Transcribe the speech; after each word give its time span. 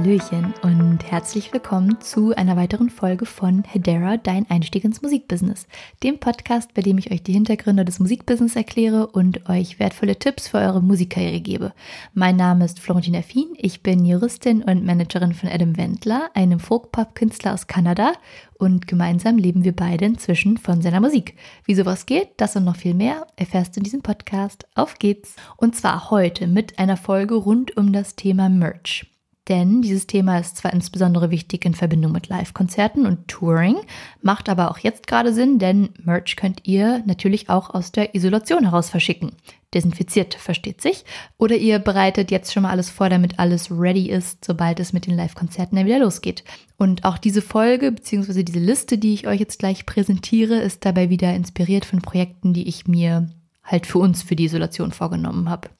Hallöchen 0.00 0.54
und 0.62 1.04
herzlich 1.04 1.52
willkommen 1.52 2.00
zu 2.00 2.34
einer 2.34 2.56
weiteren 2.56 2.88
Folge 2.88 3.26
von 3.26 3.64
Hedera, 3.64 4.16
dein 4.16 4.48
Einstieg 4.48 4.82
ins 4.82 5.02
Musikbusiness, 5.02 5.66
dem 6.02 6.18
Podcast, 6.18 6.72
bei 6.72 6.80
dem 6.80 6.96
ich 6.96 7.12
euch 7.12 7.22
die 7.22 7.34
Hintergründe 7.34 7.84
des 7.84 8.00
Musikbusiness 8.00 8.56
erkläre 8.56 9.08
und 9.08 9.50
euch 9.50 9.78
wertvolle 9.78 10.18
Tipps 10.18 10.48
für 10.48 10.56
eure 10.56 10.82
Musikkarriere 10.82 11.42
gebe. 11.42 11.74
Mein 12.14 12.36
Name 12.36 12.64
ist 12.64 12.80
Florentina 12.80 13.20
Fien, 13.20 13.50
ich 13.58 13.82
bin 13.82 14.06
Juristin 14.06 14.62
und 14.62 14.86
Managerin 14.86 15.34
von 15.34 15.50
Adam 15.50 15.76
Wendler, 15.76 16.30
einem 16.32 16.60
Folk-Pop-Künstler 16.60 17.52
aus 17.52 17.66
Kanada 17.66 18.14
und 18.58 18.86
gemeinsam 18.86 19.36
leben 19.36 19.64
wir 19.64 19.76
beide 19.76 20.06
inzwischen 20.06 20.56
von 20.56 20.80
seiner 20.80 21.00
Musik. 21.00 21.36
Wie 21.66 21.74
sowas 21.74 22.06
geht, 22.06 22.30
das 22.38 22.56
und 22.56 22.64
noch 22.64 22.76
viel 22.76 22.94
mehr 22.94 23.26
erfährst 23.36 23.76
du 23.76 23.80
in 23.80 23.84
diesem 23.84 24.00
Podcast. 24.00 24.66
Auf 24.74 24.98
geht's! 24.98 25.36
Und 25.58 25.76
zwar 25.76 26.10
heute 26.10 26.46
mit 26.46 26.78
einer 26.78 26.96
Folge 26.96 27.34
rund 27.34 27.76
um 27.76 27.92
das 27.92 28.16
Thema 28.16 28.48
Merch. 28.48 29.04
Denn 29.48 29.82
dieses 29.82 30.06
Thema 30.06 30.38
ist 30.38 30.58
zwar 30.58 30.72
insbesondere 30.72 31.30
wichtig 31.30 31.64
in 31.64 31.74
Verbindung 31.74 32.12
mit 32.12 32.28
Live-Konzerten 32.28 33.06
und 33.06 33.26
Touring, 33.26 33.76
macht 34.22 34.48
aber 34.48 34.70
auch 34.70 34.78
jetzt 34.78 35.06
gerade 35.06 35.32
Sinn, 35.32 35.58
denn 35.58 35.88
Merch 36.04 36.36
könnt 36.36 36.68
ihr 36.68 37.02
natürlich 37.06 37.48
auch 37.48 37.70
aus 37.70 37.90
der 37.90 38.14
Isolation 38.14 38.64
heraus 38.64 38.90
verschicken. 38.90 39.32
Desinfiziert, 39.72 40.34
versteht 40.34 40.80
sich. 40.80 41.04
Oder 41.38 41.56
ihr 41.56 41.78
bereitet 41.78 42.30
jetzt 42.30 42.52
schon 42.52 42.64
mal 42.64 42.70
alles 42.70 42.90
vor, 42.90 43.08
damit 43.08 43.38
alles 43.38 43.70
ready 43.70 44.10
ist, 44.10 44.44
sobald 44.44 44.78
es 44.78 44.92
mit 44.92 45.06
den 45.06 45.16
Live-Konzerten 45.16 45.76
dann 45.76 45.86
wieder 45.86 46.00
losgeht. 46.00 46.44
Und 46.76 47.04
auch 47.04 47.18
diese 47.18 47.42
Folge 47.42 47.92
bzw. 47.92 48.42
diese 48.42 48.58
Liste, 48.58 48.98
die 48.98 49.14
ich 49.14 49.26
euch 49.26 49.40
jetzt 49.40 49.58
gleich 49.58 49.86
präsentiere, 49.86 50.56
ist 50.60 50.84
dabei 50.84 51.08
wieder 51.08 51.34
inspiriert 51.34 51.84
von 51.84 52.02
Projekten, 52.02 52.52
die 52.52 52.68
ich 52.68 52.86
mir 52.86 53.30
halt 53.64 53.86
für 53.86 53.98
uns 53.98 54.22
für 54.22 54.36
die 54.36 54.44
Isolation 54.44 54.92
vorgenommen 54.92 55.48
habe. 55.48 55.70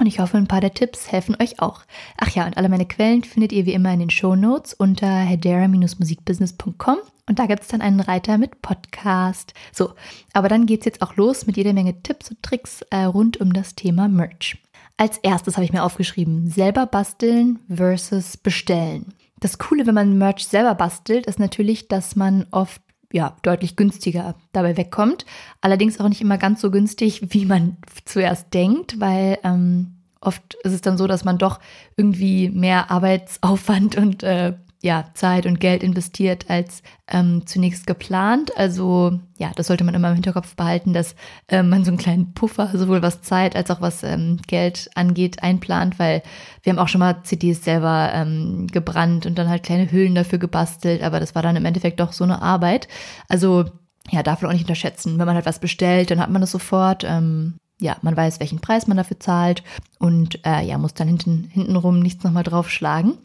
Und 0.00 0.06
ich 0.06 0.18
hoffe, 0.18 0.38
ein 0.38 0.48
paar 0.48 0.62
der 0.62 0.72
Tipps 0.72 1.12
helfen 1.12 1.36
euch 1.42 1.60
auch. 1.60 1.82
Ach 2.16 2.30
ja, 2.30 2.46
und 2.46 2.56
alle 2.56 2.70
meine 2.70 2.86
Quellen 2.86 3.22
findet 3.22 3.52
ihr 3.52 3.66
wie 3.66 3.74
immer 3.74 3.92
in 3.92 4.00
den 4.00 4.08
Show 4.08 4.34
Notes 4.34 4.72
unter 4.72 5.06
hedera-musikbusiness.com 5.06 6.96
und 7.28 7.38
da 7.38 7.44
gibt 7.44 7.60
es 7.60 7.68
dann 7.68 7.82
einen 7.82 8.00
Reiter 8.00 8.38
mit 8.38 8.62
Podcast. 8.62 9.52
So, 9.72 9.92
aber 10.32 10.48
dann 10.48 10.64
geht 10.64 10.80
es 10.80 10.86
jetzt 10.86 11.02
auch 11.02 11.16
los 11.16 11.46
mit 11.46 11.58
jeder 11.58 11.74
Menge 11.74 12.02
Tipps 12.02 12.30
und 12.30 12.42
Tricks 12.42 12.80
äh, 12.90 13.02
rund 13.02 13.42
um 13.42 13.52
das 13.52 13.74
Thema 13.74 14.08
Merch. 14.08 14.56
Als 14.96 15.18
erstes 15.18 15.56
habe 15.56 15.66
ich 15.66 15.72
mir 15.72 15.84
aufgeschrieben, 15.84 16.48
selber 16.50 16.86
basteln 16.86 17.58
versus 17.68 18.38
bestellen. 18.38 19.12
Das 19.38 19.58
Coole, 19.58 19.86
wenn 19.86 19.94
man 19.94 20.16
Merch 20.16 20.46
selber 20.46 20.74
bastelt, 20.74 21.26
ist 21.26 21.38
natürlich, 21.38 21.88
dass 21.88 22.16
man 22.16 22.46
oft 22.52 22.80
ja, 23.12 23.36
deutlich 23.42 23.76
günstiger 23.76 24.34
dabei 24.52 24.76
wegkommt. 24.76 25.26
Allerdings 25.60 25.98
auch 26.00 26.08
nicht 26.08 26.20
immer 26.20 26.38
ganz 26.38 26.60
so 26.60 26.70
günstig, 26.70 27.22
wie 27.32 27.46
man 27.46 27.76
zuerst 28.04 28.52
denkt, 28.54 29.00
weil 29.00 29.38
ähm, 29.42 29.96
oft 30.20 30.54
ist 30.62 30.72
es 30.72 30.80
dann 30.80 30.98
so, 30.98 31.06
dass 31.06 31.24
man 31.24 31.38
doch 31.38 31.60
irgendwie 31.96 32.50
mehr 32.50 32.90
Arbeitsaufwand 32.90 33.96
und 33.96 34.22
äh, 34.22 34.54
ja, 34.82 35.10
Zeit 35.12 35.44
und 35.44 35.60
Geld 35.60 35.82
investiert 35.82 36.48
als 36.48 36.82
ähm, 37.06 37.42
zunächst 37.46 37.86
geplant. 37.86 38.56
Also 38.56 39.18
ja, 39.38 39.52
das 39.54 39.66
sollte 39.66 39.84
man 39.84 39.94
immer 39.94 40.08
im 40.08 40.14
Hinterkopf 40.14 40.56
behalten, 40.56 40.94
dass 40.94 41.14
äh, 41.48 41.62
man 41.62 41.84
so 41.84 41.90
einen 41.90 41.98
kleinen 41.98 42.32
Puffer, 42.32 42.70
sowohl 42.72 43.02
was 43.02 43.20
Zeit 43.20 43.56
als 43.56 43.70
auch 43.70 43.82
was 43.82 44.02
ähm, 44.02 44.38
Geld 44.46 44.90
angeht, 44.94 45.42
einplant, 45.42 45.98
weil 45.98 46.22
wir 46.62 46.72
haben 46.72 46.78
auch 46.78 46.88
schon 46.88 47.00
mal 47.00 47.22
CDs 47.24 47.62
selber 47.62 48.10
ähm, 48.14 48.68
gebrannt 48.68 49.26
und 49.26 49.38
dann 49.38 49.50
halt 49.50 49.64
kleine 49.64 49.90
Hüllen 49.90 50.14
dafür 50.14 50.38
gebastelt, 50.38 51.02
aber 51.02 51.20
das 51.20 51.34
war 51.34 51.42
dann 51.42 51.56
im 51.56 51.64
Endeffekt 51.66 52.00
doch 52.00 52.12
so 52.12 52.24
eine 52.24 52.40
Arbeit. 52.40 52.88
Also 53.28 53.66
ja, 54.10 54.22
darf 54.22 54.40
man 54.40 54.50
auch 54.50 54.54
nicht 54.54 54.64
unterschätzen. 54.64 55.18
Wenn 55.18 55.26
man 55.26 55.36
halt 55.36 55.46
was 55.46 55.58
bestellt, 55.58 56.10
dann 56.10 56.20
hat 56.20 56.30
man 56.30 56.40
das 56.40 56.50
sofort. 56.50 57.04
Ähm, 57.04 57.56
ja, 57.80 57.96
man 58.02 58.16
weiß, 58.16 58.40
welchen 58.40 58.60
Preis 58.60 58.86
man 58.86 58.98
dafür 58.98 59.18
zahlt 59.18 59.62
und 59.98 60.44
äh, 60.46 60.62
ja, 60.62 60.76
muss 60.76 60.94
dann 60.94 61.08
hinten, 61.08 61.44
hintenrum 61.50 62.00
nichts 62.00 62.24
nochmal 62.24 62.42
draufschlagen. 62.42 63.18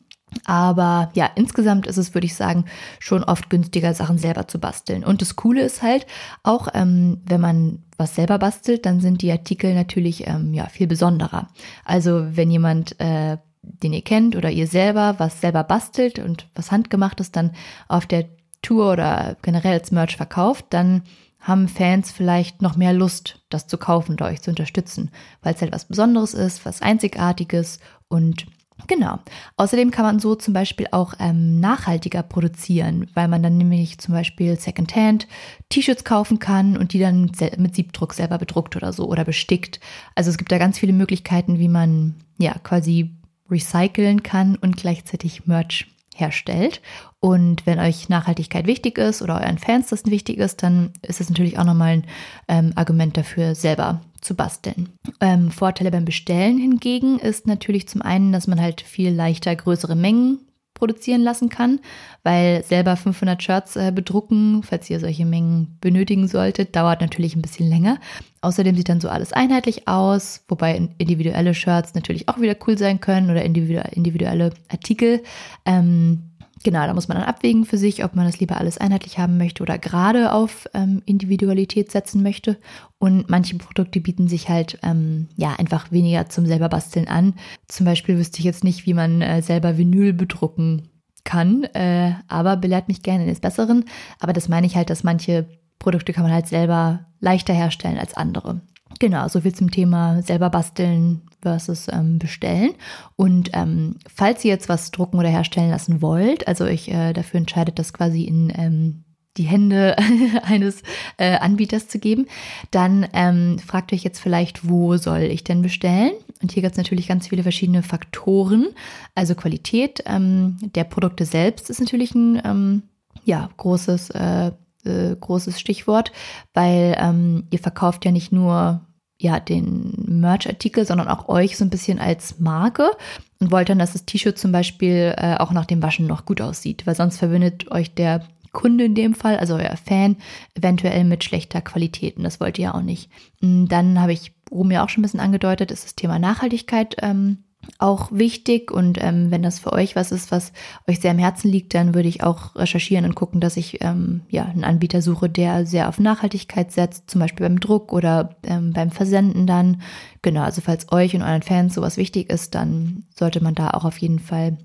Aber 0.44 1.12
ja, 1.14 1.30
insgesamt 1.36 1.88
ist 1.88 1.98
es, 1.98 2.14
würde 2.14 2.26
ich 2.26 2.36
sagen, 2.36 2.66
schon 3.00 3.24
oft 3.24 3.50
günstiger, 3.50 3.94
Sachen 3.94 4.18
selber 4.18 4.48
zu 4.48 4.60
basteln. 4.60 5.04
Und 5.04 5.22
das 5.22 5.36
Coole 5.36 5.62
ist 5.62 5.82
halt, 5.82 6.06
auch 6.44 6.68
ähm, 6.74 7.22
wenn 7.26 7.42
man 7.42 7.84
was 7.98 8.16
selber 8.16 8.38
bastelt, 8.38 8.86
dann 8.86 9.00
sind 9.00 9.22
die 9.22 9.32
Artikel 9.32 9.74
natürlich 9.74 10.28
ähm, 10.28 10.54
ja, 10.54 10.68
viel 10.68 10.88
besonderer. 10.88 11.48
Also 11.86 12.26
wenn 12.36 12.52
jemand, 12.52 13.00
äh, 13.00 13.38
den 13.62 13.94
ihr 13.94 14.04
kennt 14.04 14.36
oder 14.36 14.52
ihr 14.52 14.68
selber 14.68 15.16
was 15.18 15.42
selber 15.42 15.64
bastelt 15.64 16.20
und 16.20 16.48
was 16.54 16.72
handgemacht 16.72 17.20
ist, 17.20 17.36
dann 17.36 17.52
auf 17.88 18.06
der 18.06 18.26
Tour 18.62 18.92
oder 18.92 19.38
generell 19.42 19.74
als 19.74 19.92
Merch 19.92 20.18
verkauft, 20.18 20.66
dann 20.72 21.04
haben 21.40 21.68
Fans 21.68 22.12
vielleicht 22.12 22.62
noch 22.62 22.76
mehr 22.76 22.94
Lust, 22.94 23.44
das 23.50 23.68
zu 23.68 23.78
kaufen 23.78 24.14
oder 24.14 24.26
euch 24.26 24.42
zu 24.42 24.50
unterstützen, 24.50 25.12
weil 25.44 25.54
es 25.54 25.62
halt 25.62 25.72
was 25.72 25.86
Besonderes 25.86 26.34
ist, 26.34 26.66
was 26.66 26.82
Einzigartiges 26.82 27.80
und 28.08 28.48
Genau. 28.88 29.20
Außerdem 29.58 29.90
kann 29.90 30.06
man 30.06 30.20
so 30.20 30.36
zum 30.36 30.54
Beispiel 30.54 30.88
auch 30.92 31.14
ähm, 31.20 31.60
nachhaltiger 31.60 32.22
produzieren, 32.24 33.08
weil 33.14 33.28
man 33.28 33.42
dann 33.42 33.58
nämlich 33.58 33.98
zum 33.98 34.14
Beispiel 34.14 34.60
Secondhand 34.60 35.28
T-Shirts 35.70 36.04
kaufen 36.04 36.40
kann 36.40 36.78
und 36.78 36.94
die 36.94 37.00
dann 37.00 37.32
mit 37.58 37.76
Siebdruck 37.76 38.14
selber 38.14 38.38
bedruckt 38.38 38.76
oder 38.76 38.94
so 38.94 39.08
oder 39.08 39.24
bestickt. 39.24 39.80
Also 40.14 40.30
es 40.30 40.38
gibt 40.38 40.52
da 40.52 40.58
ganz 40.58 40.78
viele 40.78 40.94
Möglichkeiten, 40.94 41.58
wie 41.58 41.70
man 41.70 42.16
ja 42.38 42.54
quasi 42.64 43.16
recyceln 43.50 44.24
kann 44.24 44.56
und 44.56 44.78
gleichzeitig 44.78 45.48
Merch 45.48 45.88
herstellt. 46.16 46.82
Und 47.20 47.66
wenn 47.66 47.80
euch 47.80 48.10
Nachhaltigkeit 48.10 48.68
wichtig 48.68 48.98
ist 48.98 49.22
oder 49.22 49.42
euren 49.42 49.58
Fans 49.58 49.88
das 49.88 50.06
wichtig 50.06 50.38
ist, 50.38 50.64
dann 50.64 50.94
ist 51.02 51.22
es 51.22 51.30
natürlich 51.30 51.58
auch 51.60 51.66
nochmal 51.66 51.94
ein 51.94 52.06
ähm, 52.48 52.74
Argument 52.76 53.18
dafür, 53.18 53.56
selber 53.56 54.02
zu 54.26 54.36
basteln. 54.36 54.90
Ähm, 55.22 55.52
Vorteile 55.52 55.92
beim 55.92 56.06
Bestellen 56.06 56.58
hingegen 56.58 57.20
ist 57.20 57.48
natürlich 57.48 57.88
zum 57.88 58.02
einen, 58.02 58.32
dass 58.32 58.48
man 58.48 58.60
halt 58.60 58.82
viel 58.82 59.12
leichter 59.12 59.56
größere 59.56 59.96
Mengen 59.96 60.40
produzieren 60.74 61.22
lassen 61.22 61.48
kann, 61.48 61.80
weil 62.24 62.64
selber 62.64 62.98
500 62.98 63.42
Shirts 63.42 63.76
äh, 63.78 63.92
bedrucken, 63.96 64.62
falls 64.62 64.90
ihr 64.90 65.00
solche 65.00 65.26
Mengen 65.26 65.78
benötigen 65.80 66.28
solltet, 66.28 66.76
dauert 66.76 67.00
natürlich 67.00 67.36
ein 67.36 67.42
bisschen 67.42 67.70
länger. 67.70 67.98
Außerdem 68.42 68.76
sieht 68.76 68.90
dann 68.90 69.00
so 69.00 69.08
alles 69.08 69.32
einheitlich 69.32 69.88
aus, 69.88 70.44
wobei 70.50 70.90
individuelle 70.98 71.54
Shirts 71.54 71.96
natürlich 71.96 72.28
auch 72.28 72.40
wieder 72.40 72.58
cool 72.68 72.78
sein 72.78 73.00
können 73.00 73.32
oder 73.32 73.44
individuelle 73.44 74.52
Artikel. 74.68 75.24
Ähm, 75.66 76.35
Genau, 76.66 76.88
da 76.88 76.96
muss 76.96 77.08
man 77.08 77.20
dann 77.20 77.28
abwägen 77.28 77.64
für 77.64 77.78
sich, 77.78 78.04
ob 78.04 78.16
man 78.16 78.26
das 78.26 78.40
lieber 78.40 78.58
alles 78.58 78.80
einheitlich 78.80 79.20
haben 79.20 79.38
möchte 79.38 79.62
oder 79.62 79.78
gerade 79.78 80.32
auf 80.34 80.68
ähm, 80.74 81.04
Individualität 81.06 81.92
setzen 81.92 82.24
möchte. 82.24 82.58
Und 82.98 83.30
manche 83.30 83.56
Produkte 83.56 84.00
bieten 84.00 84.28
sich 84.28 84.50
halt 84.50 84.80
ähm, 84.82 85.28
ja 85.38 85.54
einfach 85.60 85.92
weniger 85.92 86.28
zum 86.28 86.48
selber 86.48 86.68
basteln 86.68 87.08
an. 87.08 87.36
Zum 87.68 87.86
Beispiel 87.86 88.18
wüsste 88.18 88.40
ich 88.40 88.46
jetzt 88.46 88.64
nicht, 88.64 88.88
wie 88.88 88.96
man 88.96 89.22
äh, 89.22 89.44
selber 89.44 89.78
Vinyl 89.78 90.12
bedrucken 90.14 90.90
kann, 91.24 91.66
äh, 91.76 92.14
aber 92.28 92.58
belehrt 92.58 92.88
mich 92.88 93.04
gerne 93.04 93.28
des 93.28 93.42
Besseren. 93.42 93.86
Aber 94.20 94.34
das 94.34 94.50
meine 94.50 94.66
ich 94.66 94.76
halt, 94.76 94.90
dass 94.90 95.04
manche 95.04 95.48
Produkte 95.78 96.14
kann 96.14 96.24
man 96.24 96.34
halt 96.34 96.48
selber 96.48 97.06
leichter 97.20 97.54
herstellen 97.54 98.00
als 98.00 98.18
andere. 98.18 98.62
Genau, 98.98 99.28
so 99.28 99.42
viel 99.42 99.54
zum 99.54 99.70
Thema 99.70 100.24
selber 100.24 100.50
basteln 100.50 101.22
versus 101.46 101.88
ähm, 101.92 102.18
bestellen. 102.18 102.72
Und 103.16 103.52
ähm, 103.54 103.98
falls 104.12 104.44
ihr 104.44 104.50
jetzt 104.50 104.68
was 104.68 104.90
drucken 104.90 105.20
oder 105.20 105.30
herstellen 105.30 105.70
lassen 105.70 106.02
wollt, 106.02 106.48
also 106.48 106.64
euch 106.64 106.88
äh, 106.88 107.14
dafür 107.14 107.38
entscheidet, 107.38 107.78
das 107.78 107.94
quasi 107.94 108.24
in 108.24 108.52
ähm, 108.58 109.04
die 109.38 109.44
Hände 109.44 109.96
eines 110.44 110.82
äh, 111.18 111.38
Anbieters 111.38 111.88
zu 111.88 112.00
geben, 112.00 112.26
dann 112.72 113.08
ähm, 113.14 113.60
fragt 113.60 113.94
euch 113.94 114.04
jetzt 114.04 114.20
vielleicht, 114.20 114.68
wo 114.68 114.98
soll 114.98 115.22
ich 115.22 115.44
denn 115.44 115.62
bestellen? 115.62 116.14
Und 116.42 116.52
hier 116.52 116.64
gibt 116.64 116.72
es 116.72 116.78
natürlich 116.78 117.08
ganz 117.08 117.28
viele 117.28 117.44
verschiedene 117.44 117.84
Faktoren. 117.84 118.70
Also 119.14 119.36
Qualität 119.36 120.04
ähm, 120.08 120.58
der 120.74 120.86
Produkte 120.86 121.26
selbst 121.26 121.70
ist 121.70 121.80
natürlich 121.80 122.16
ein 122.16 122.42
ähm, 122.44 122.84
ja, 123.24 123.50
großes 123.58 124.10
äh, 124.12 124.52
äh, 124.86 125.16
großes 125.20 125.60
Stichwort, 125.60 126.12
weil 126.54 126.96
ähm, 127.00 127.46
ihr 127.50 127.60
verkauft 127.60 128.06
ja 128.06 128.12
nicht 128.12 128.32
nur 128.32 128.82
ja 129.18 129.40
den 129.40 129.94
Merch-Artikel, 130.20 130.86
sondern 130.86 131.08
auch 131.08 131.30
euch 131.30 131.58
so 131.58 131.64
ein 131.64 131.70
bisschen 131.70 132.00
als 132.00 132.40
Marke 132.40 132.92
und 133.40 133.52
wollt 133.52 133.70
dann, 133.70 133.80
dass 133.80 133.94
das 133.94 134.06
T-Shirt 134.06 134.38
zum 134.38 134.52
Beispiel 134.52 135.14
äh, 135.18 135.36
auch 135.38 135.52
nach 135.52 135.66
dem 135.66 135.82
Waschen 135.82 136.08
noch 136.08 136.26
gut 136.26 136.42
aussieht, 136.42 136.86
weil 136.86 136.96
sonst 136.96 137.18
verwendet 137.18 137.72
euch 137.72 137.94
der 137.94 138.26
Kunde 138.52 138.86
in 138.86 138.96
dem 138.96 139.14
Fall, 139.14 139.38
also 139.38 139.56
euer 139.56 139.78
Fan, 139.78 140.16
eventuell 140.56 141.04
mit 141.04 141.24
schlechter 141.24 141.62
Qualität 141.62 142.18
und 142.18 142.24
das 142.24 142.40
wollt 142.40 142.58
ihr 142.58 142.66
ja 142.66 142.74
auch 142.74 142.82
nicht. 142.82 143.10
Dann 143.42 144.02
habe 144.02 144.14
ich 144.14 144.34
oben 144.50 144.72
ja 144.72 144.84
auch 144.84 144.90
schon 144.90 145.02
ein 145.02 145.04
bisschen 145.04 145.20
angedeutet, 145.20 145.72
ist 145.72 145.86
das 145.86 145.96
Thema 145.96 146.20
Nachhaltigkeit 146.20 146.96
ähm, 147.02 147.45
auch 147.78 148.12
wichtig 148.12 148.72
und 148.72 148.98
ähm, 149.02 149.32
wenn 149.32 149.44
das 149.44 149.60
für 149.60 149.74
euch 149.74 149.96
was 149.96 150.12
ist, 150.12 150.32
was 150.32 150.54
euch 150.88 151.00
sehr 151.00 151.12
am 151.12 151.18
Herzen 151.18 151.50
liegt, 151.50 151.74
dann 151.74 151.94
würde 151.94 152.08
ich 152.10 152.24
auch 152.24 152.56
recherchieren 152.56 153.06
und 153.06 153.16
gucken, 153.16 153.42
dass 153.42 153.58
ich 153.58 153.84
ähm, 153.84 154.22
ja 154.30 154.46
einen 154.46 154.64
Anbieter 154.64 155.02
suche, 155.02 155.30
der 155.30 155.66
sehr 155.66 155.90
auf 155.90 156.00
Nachhaltigkeit 156.00 156.72
setzt, 156.72 157.10
zum 157.10 157.22
Beispiel 157.22 157.46
beim 157.46 157.60
Druck 157.60 157.94
oder 157.94 158.36
ähm, 158.44 158.74
beim 158.74 158.92
Versenden 158.92 159.48
dann. 159.48 159.82
Genau, 160.22 160.42
also 160.42 160.62
falls 160.62 160.92
euch 160.92 161.16
und 161.16 161.22
euren 161.22 161.42
Fans 161.44 161.74
sowas 161.74 161.98
wichtig 161.98 162.30
ist, 162.32 162.56
dann 162.56 163.04
sollte 163.16 163.44
man 163.44 163.56
da 163.56 163.72
auch 163.72 163.86
auf 163.86 163.98
jeden 163.98 164.20
Fall 164.20 164.58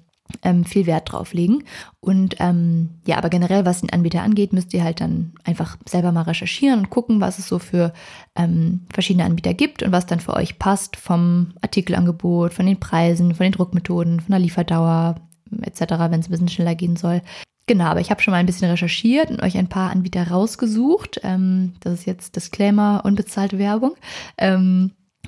ähm, 0.42 0.64
viel 0.64 0.86
Wert 0.86 1.12
drauf 1.12 1.32
legen. 1.32 1.64
Und 2.00 2.36
ähm, 2.38 2.90
ja, 3.06 3.18
aber 3.18 3.28
generell, 3.30 3.64
was 3.64 3.80
den 3.80 3.90
Anbieter 3.90 4.22
angeht, 4.22 4.52
müsst 4.52 4.72
ihr 4.74 4.84
halt 4.84 5.00
dann 5.00 5.32
einfach 5.44 5.76
selber 5.86 6.12
mal 6.12 6.22
recherchieren 6.22 6.80
und 6.80 6.90
gucken, 6.90 7.20
was 7.20 7.38
es 7.38 7.46
so 7.46 7.58
für 7.58 7.92
ähm, 8.36 8.86
verschiedene 8.92 9.24
Anbieter 9.24 9.54
gibt 9.54 9.82
und 9.82 9.92
was 9.92 10.06
dann 10.06 10.20
für 10.20 10.34
euch 10.34 10.58
passt 10.58 10.96
vom 10.96 11.52
Artikelangebot, 11.60 12.54
von 12.54 12.66
den 12.66 12.80
Preisen, 12.80 13.34
von 13.34 13.44
den 13.44 13.52
Druckmethoden, 13.52 14.20
von 14.20 14.30
der 14.30 14.40
Lieferdauer, 14.40 15.16
etc., 15.62 15.80
wenn 16.10 16.20
es 16.20 16.28
ein 16.28 16.30
bisschen 16.30 16.48
schneller 16.48 16.74
gehen 16.74 16.96
soll. 16.96 17.22
Genau, 17.66 17.84
aber 17.84 18.00
ich 18.00 18.10
habe 18.10 18.20
schon 18.20 18.32
mal 18.32 18.38
ein 18.38 18.46
bisschen 18.46 18.68
recherchiert 18.68 19.30
und 19.30 19.42
euch 19.42 19.56
ein 19.56 19.68
paar 19.68 19.90
Anbieter 19.90 20.26
rausgesucht. 20.28 21.20
Ähm, 21.22 21.74
das 21.80 22.00
ist 22.00 22.04
jetzt 22.04 22.34
Disclaimer, 22.34 23.02
unbezahlte 23.04 23.58
Werbung. 23.58 23.94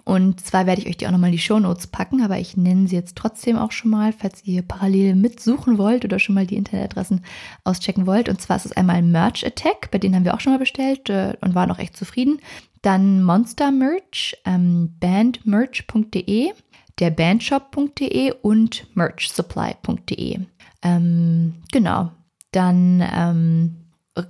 Und 0.05 0.45
zwar 0.45 0.67
werde 0.67 0.81
ich 0.81 0.89
euch 0.89 0.97
die 0.97 1.07
auch 1.07 1.13
nochmal 1.13 1.31
in 1.31 1.37
die 1.37 1.43
Show 1.43 1.61
Notes 1.61 1.87
packen, 1.87 2.23
aber 2.23 2.39
ich 2.39 2.57
nenne 2.57 2.89
sie 2.89 2.97
jetzt 2.97 3.17
trotzdem 3.17 3.57
auch 3.57 3.71
schon 3.71 3.91
mal, 3.91 4.13
falls 4.13 4.45
ihr 4.45 4.63
parallel 4.63 5.15
mitsuchen 5.15 5.79
wollt 5.79 6.05
oder 6.05 6.19
schon 6.19 6.35
mal 6.35 6.47
die 6.47 6.57
Internetadressen 6.57 7.25
auschecken 7.63 8.07
wollt. 8.07 8.29
Und 8.29 8.41
zwar 8.41 8.57
ist 8.57 8.67
es 8.67 8.73
einmal 8.73 9.03
Merch 9.03 9.47
Attack, 9.47 9.91
bei 9.93 9.99
denen 9.99 10.17
haben 10.17 10.25
wir 10.25 10.35
auch 10.35 10.41
schon 10.41 10.53
mal 10.53 10.59
bestellt 10.59 11.09
äh, 11.09 11.37
und 11.41 11.55
waren 11.55 11.71
auch 11.71 11.79
echt 11.79 11.97
zufrieden. 11.97 12.41
Dann 12.83 13.23
Monster 13.23 13.71
Merch, 13.71 14.37
ähm, 14.45 14.97
bandmerch.de, 14.99 16.51
der 16.99 17.11
bandshop.de 17.11 18.33
und 18.43 18.87
merchsupply.de. 18.95 20.41
Ähm, 20.83 21.55
genau, 21.71 22.11
dann 22.51 23.09
ähm, 23.15 23.77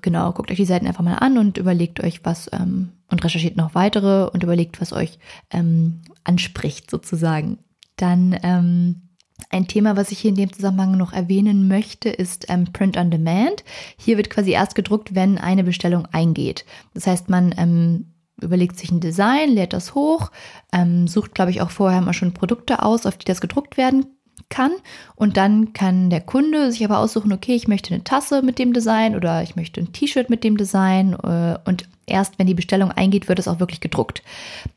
genau, 0.02 0.32
guckt 0.32 0.50
euch 0.50 0.58
die 0.58 0.64
Seiten 0.64 0.86
einfach 0.86 1.02
mal 1.02 1.16
an 1.16 1.38
und 1.38 1.56
überlegt 1.56 2.02
euch, 2.02 2.24
was 2.24 2.50
ähm, 2.52 2.92
und 3.12 3.22
recherchiert 3.22 3.56
noch 3.56 3.74
weitere 3.74 4.28
und 4.30 4.42
überlegt, 4.42 4.80
was 4.80 4.92
euch 4.92 5.18
ähm, 5.50 6.00
anspricht 6.24 6.90
sozusagen. 6.90 7.58
Dann 7.96 8.36
ähm, 8.42 9.02
ein 9.50 9.68
Thema, 9.68 9.96
was 9.96 10.10
ich 10.10 10.18
hier 10.18 10.30
in 10.30 10.36
dem 10.36 10.52
Zusammenhang 10.52 10.96
noch 10.96 11.12
erwähnen 11.12 11.68
möchte, 11.68 12.08
ist 12.08 12.46
ähm, 12.48 12.72
Print 12.72 12.96
on 12.96 13.10
Demand. 13.10 13.64
Hier 13.98 14.16
wird 14.16 14.30
quasi 14.30 14.52
erst 14.52 14.74
gedruckt, 14.74 15.14
wenn 15.14 15.38
eine 15.38 15.62
Bestellung 15.62 16.06
eingeht. 16.06 16.64
Das 16.94 17.06
heißt, 17.06 17.28
man 17.28 17.54
ähm, 17.58 18.14
überlegt 18.40 18.78
sich 18.78 18.90
ein 18.90 19.00
Design, 19.00 19.50
lädt 19.50 19.72
das 19.72 19.94
hoch, 19.94 20.30
ähm, 20.72 21.06
sucht, 21.06 21.34
glaube 21.34 21.50
ich, 21.50 21.60
auch 21.60 21.70
vorher 21.70 22.00
mal 22.00 22.12
schon 22.14 22.34
Produkte 22.34 22.82
aus, 22.82 23.06
auf 23.06 23.18
die 23.18 23.26
das 23.26 23.40
gedruckt 23.40 23.76
werden 23.76 24.06
kann. 24.52 24.72
Und 25.16 25.36
dann 25.36 25.72
kann 25.72 26.10
der 26.10 26.20
Kunde 26.20 26.70
sich 26.70 26.84
aber 26.84 26.98
aussuchen, 26.98 27.32
okay, 27.32 27.54
ich 27.54 27.66
möchte 27.66 27.92
eine 27.92 28.04
Tasse 28.04 28.42
mit 28.42 28.58
dem 28.58 28.72
Design 28.72 29.16
oder 29.16 29.42
ich 29.42 29.56
möchte 29.56 29.80
ein 29.80 29.92
T-Shirt 29.92 30.30
mit 30.30 30.44
dem 30.44 30.56
Design. 30.56 31.14
Äh, 31.14 31.58
und 31.64 31.88
erst 32.06 32.38
wenn 32.38 32.46
die 32.46 32.54
Bestellung 32.54 32.90
eingeht, 32.90 33.28
wird 33.28 33.38
es 33.38 33.48
auch 33.48 33.58
wirklich 33.58 33.80
gedruckt. 33.80 34.22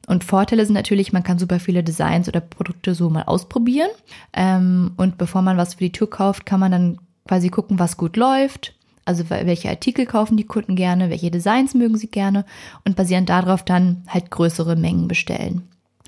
Und 0.07 0.23
Vorteile 0.23 0.65
sind 0.65 0.75
natürlich, 0.75 1.13
man 1.13 1.23
kann 1.23 1.37
super 1.37 1.59
viele 1.59 1.83
Designs 1.83 2.27
oder 2.27 2.39
Produkte 2.39 2.95
so 2.95 3.09
mal 3.09 3.23
ausprobieren. 3.23 3.89
Ähm, 4.33 4.93
und 4.95 5.17
bevor 5.17 5.41
man 5.41 5.57
was 5.57 5.75
für 5.75 5.83
die 5.83 5.91
Tür 5.91 6.09
kauft, 6.09 6.45
kann 6.45 6.61
man 6.61 6.71
dann 6.71 6.99
quasi 7.27 7.49
gucken, 7.49 7.77
was 7.77 7.97
gut 7.97 8.15
läuft. 8.15 8.73
Also 9.03 9.29
welche 9.29 9.69
Artikel 9.69 10.07
kaufen 10.07 10.35
die 10.35 10.45
Kunden 10.45 10.75
gerne, 10.75 11.11
welche 11.11 11.29
Designs 11.29 11.75
mögen 11.75 11.95
sie 11.95 12.07
gerne 12.07 12.43
und 12.85 12.95
basierend 12.95 13.29
darauf 13.29 13.63
dann 13.63 14.03
halt 14.07 14.31
größere 14.31 14.75
Mengen 14.75 15.07
bestellen. 15.07 15.61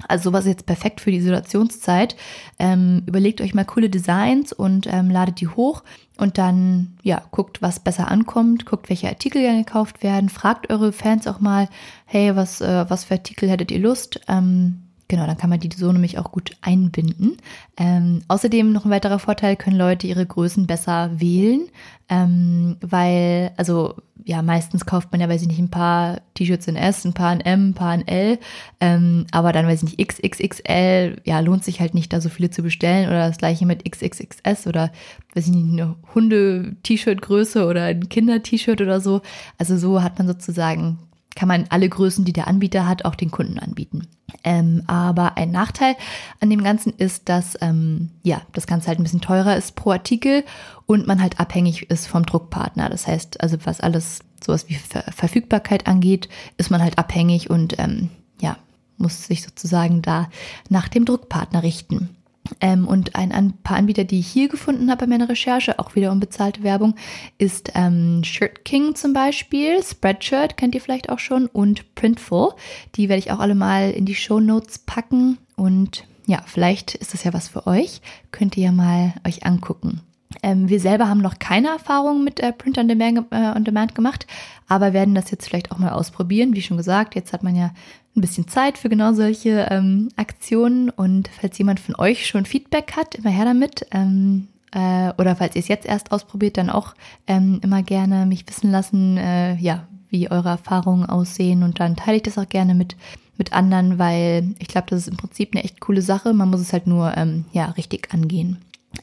Also 0.08 0.30
sowas 0.30 0.46
ist 0.46 0.52
jetzt 0.52 0.66
perfekt 0.66 1.02
für 1.02 1.12
die 1.12 1.18
Isolationszeit. 1.18 2.16
Ähm, 2.60 3.04
überlegt 3.08 3.42
euch 3.42 3.54
mal 3.54 3.66
coole 3.66 3.90
Designs 3.90 4.54
und 4.54 4.88
ähm, 4.88 5.10
ladet 5.10 5.42
die 5.42 5.48
hoch 5.48 5.84
und 6.18 6.38
dann 6.38 6.98
ja 7.04 7.22
guckt, 7.32 7.62
was 7.62 7.80
besser 7.80 8.10
ankommt, 8.10 8.66
guckt, 8.66 8.90
welche 8.90 9.08
Artikel 9.08 9.42
gerne 9.42 9.64
gekauft 9.64 10.04
werden, 10.04 10.30
fragt 10.30 10.70
eure 10.70 10.92
Fans 10.92 11.28
auch 11.28 11.40
mal, 11.40 11.68
hey, 12.06 12.36
was 12.36 12.62
äh, 12.62 12.86
was 12.90 13.06
für 13.06 13.16
Artikel 13.16 13.50
hättet 13.50 13.72
ihr 13.72 13.80
Lust? 13.80 14.22
Ähm, 14.28 14.87
Genau, 15.10 15.26
dann 15.26 15.38
kann 15.38 15.50
man 15.50 15.62
die 15.62 15.70
so 15.74 15.90
nämlich 15.92 16.18
auch 16.18 16.32
gut 16.32 16.58
einbinden. 16.62 17.38
Ähm, 17.78 18.24
außerdem 18.28 18.74
noch 18.74 18.84
ein 18.84 18.92
weiterer 18.92 19.20
Vorteil, 19.20 19.56
können 19.56 19.78
Leute 19.78 20.06
ihre 20.06 20.26
Größen 20.26 20.68
besser 20.68 21.12
wählen, 21.18 21.70
ähm, 22.10 22.76
weil, 22.82 23.52
also 23.56 23.96
ja, 24.26 24.42
meistens 24.42 24.86
kauft 24.86 25.14
man 25.14 25.22
ja, 25.22 25.30
weiß 25.30 25.44
ich 25.44 25.48
nicht, 25.48 25.60
ein 25.60 25.70
paar 25.70 26.20
T-Shirts 26.34 26.68
in 26.68 26.76
S, 26.76 27.06
ein 27.06 27.14
paar 27.14 27.32
in 27.32 27.40
M, 27.40 27.70
ein 27.70 27.74
paar 27.74 27.96
in 27.96 28.06
L, 28.06 28.40
ähm, 28.82 29.26
aber 29.32 29.54
dann, 29.54 29.66
weiß 29.66 29.84
ich 29.84 29.98
nicht, 29.98 30.10
XXXL, 30.10 31.22
ja, 31.24 31.40
lohnt 31.40 31.64
sich 31.64 31.80
halt 31.80 31.94
nicht, 31.94 32.12
da 32.12 32.20
so 32.20 32.28
viele 32.28 32.50
zu 32.50 32.62
bestellen 32.62 33.08
oder 33.08 33.30
das 33.30 33.38
gleiche 33.38 33.66
mit 33.66 33.90
XXXS 33.90 34.68
oder, 34.68 34.92
weiß 35.34 35.48
ich 35.48 35.54
nicht, 35.54 35.72
eine 35.72 35.96
Hunde-T-Shirt-Größe 36.14 37.66
oder 37.66 37.84
ein 37.84 38.10
Kinder-T-Shirt 38.10 38.82
oder 38.82 39.00
so. 39.00 39.22
Also 39.58 39.78
so 39.78 40.04
hat 40.04 40.18
man 40.18 40.28
sozusagen 40.28 41.00
kann 41.38 41.48
man 41.48 41.66
alle 41.70 41.88
Größen, 41.88 42.26
die 42.26 42.34
der 42.34 42.48
Anbieter 42.48 42.88
hat, 42.88 43.06
auch 43.06 43.14
den 43.14 43.30
Kunden 43.30 43.60
anbieten. 43.60 44.08
Ähm, 44.44 44.82
aber 44.88 45.38
ein 45.38 45.52
Nachteil 45.52 45.96
an 46.40 46.50
dem 46.50 46.64
Ganzen 46.64 46.92
ist, 46.98 47.30
dass 47.30 47.56
ähm, 47.62 48.10
ja 48.24 48.42
das 48.54 48.66
Ganze 48.66 48.88
halt 48.88 49.00
ein 49.00 49.04
bisschen 49.04 49.22
teurer 49.22 49.56
ist 49.56 49.76
pro 49.76 49.92
Artikel 49.92 50.44
und 50.88 51.06
man 51.06 51.22
halt 51.22 51.40
abhängig 51.40 51.92
ist 51.92 52.08
vom 52.08 52.26
Druckpartner. 52.26 52.90
Das 52.90 53.06
heißt, 53.06 53.40
also 53.40 53.58
was 53.66 53.82
alles 53.82 54.22
sowas 54.44 54.68
wie 54.68 54.74
Ver 54.74 55.04
Verfügbarkeit 55.16 55.86
angeht, 55.86 56.28
ist 56.58 56.72
man 56.72 56.82
halt 56.82 56.98
abhängig 56.98 57.52
und 57.52 57.78
ähm, 57.78 58.10
ja 58.42 58.58
muss 58.98 59.26
sich 59.26 59.44
sozusagen 59.44 60.02
da 60.02 60.30
nach 60.70 60.88
dem 60.88 61.06
Druckpartner 61.06 61.62
richten. 61.62 62.17
Ähm, 62.62 62.88
und 62.88 63.16
ein, 63.16 63.32
ein, 63.32 63.54
paar 63.64 63.78
Anbieter, 63.78 64.04
die 64.04 64.20
ich 64.20 64.28
hier 64.28 64.48
gefunden 64.48 64.90
habe 64.90 65.06
bei 65.06 65.08
meiner 65.08 65.30
Recherche, 65.30 65.80
auch 65.80 65.96
wieder 65.96 66.12
unbezahlte 66.12 66.64
Werbung, 66.64 66.96
ist 67.38 67.72
ähm, 67.76 68.24
Shirt 68.24 68.66
King 68.66 68.96
zum 68.96 69.14
Beispiel, 69.14 69.84
Spreadshirt 69.84 70.58
kennt 70.58 70.76
ihr 70.76 70.82
vielleicht 70.82 71.10
auch 71.10 71.20
schon 71.20 71.48
und 71.48 71.96
Printful. 71.96 72.54
Die 72.96 73.10
werde 73.10 73.20
ich 73.20 73.32
auch 73.32 73.40
alle 73.40 73.56
mal 73.56 73.92
in 73.92 74.06
die 74.06 74.16
Show 74.16 74.40
Notes 74.40 74.80
packen 74.80 75.38
und 75.56 76.06
ja, 76.26 76.42
vielleicht 76.46 76.96
ist 76.96 77.14
das 77.14 77.24
ja 77.24 77.34
was 77.34 77.48
für 77.48 77.68
euch. 77.68 78.02
Könnt 78.32 78.58
ihr 78.58 78.66
ja 78.66 78.72
mal 78.72 79.14
euch 79.26 79.46
angucken. 79.46 80.02
Ähm, 80.44 80.68
wir 80.68 80.80
selber 80.80 81.08
haben 81.08 81.22
noch 81.22 81.40
keine 81.40 81.70
Erfahrung 81.70 82.24
mit 82.24 82.40
äh, 82.42 82.52
Print 82.52 82.78
on 82.78 82.88
Demand, 82.88 83.32
äh, 83.32 83.54
on 83.56 83.64
Demand 83.64 83.96
gemacht, 83.96 84.28
aber 84.68 84.94
werden 84.94 85.16
das 85.16 85.32
jetzt 85.32 85.46
vielleicht 85.46 85.72
auch 85.72 85.78
mal 85.78 85.92
ausprobieren. 85.92 86.54
Wie 86.54 86.62
schon 86.62 86.78
gesagt, 86.78 87.16
jetzt 87.16 87.32
hat 87.32 87.44
man 87.44 87.56
ja 87.56 87.72
ein 88.18 88.22
bisschen 88.22 88.48
Zeit 88.48 88.78
für 88.78 88.90
genau 88.90 89.14
solche 89.14 89.68
ähm, 89.70 90.10
Aktionen 90.16 90.90
und 90.90 91.30
falls 91.40 91.58
jemand 91.58 91.80
von 91.80 91.96
euch 91.96 92.28
schon 92.28 92.46
Feedback 92.46 92.94
hat, 92.96 93.16
immer 93.16 93.30
her 93.30 93.46
damit. 93.46 93.86
Ähm, 93.92 94.48
äh, 94.72 95.14
oder 95.18 95.36
falls 95.36 95.56
ihr 95.56 95.62
es 95.62 95.68
jetzt 95.68 95.86
erst 95.86 96.12
ausprobiert, 96.12 96.58
dann 96.58 96.70
auch 96.70 96.96
ähm, 97.28 97.60
immer 97.64 97.84
gerne 97.84 98.26
mich 98.26 98.48
wissen 98.48 98.72
lassen, 98.72 99.18
äh, 99.18 99.56
ja, 99.56 99.88
wie 100.10 100.30
eure 100.32 100.50
Erfahrungen 100.50 101.06
aussehen 101.06 101.64
und 101.64 101.80
dann 101.80 101.96
teile 101.96 102.18
ich 102.18 102.24
das 102.24 102.38
auch 102.38 102.48
gerne 102.48 102.74
mit 102.74 102.96
mit 103.38 103.54
anderen, 103.54 104.00
weil 104.00 104.56
ich 104.60 104.68
glaube, 104.68 104.88
das 104.90 105.02
ist 105.02 105.08
im 105.10 105.18
Prinzip 105.18 105.54
eine 105.54 105.64
echt 105.64 105.80
coole 105.80 106.02
Sache. 106.02 106.34
Man 106.34 106.50
muss 106.50 106.60
es 106.60 106.74
halt 106.74 106.88
nur 106.88 107.16
ähm, 107.16 107.46
ja 107.54 107.66
richtig 107.66 108.14
angehen. 108.14 108.58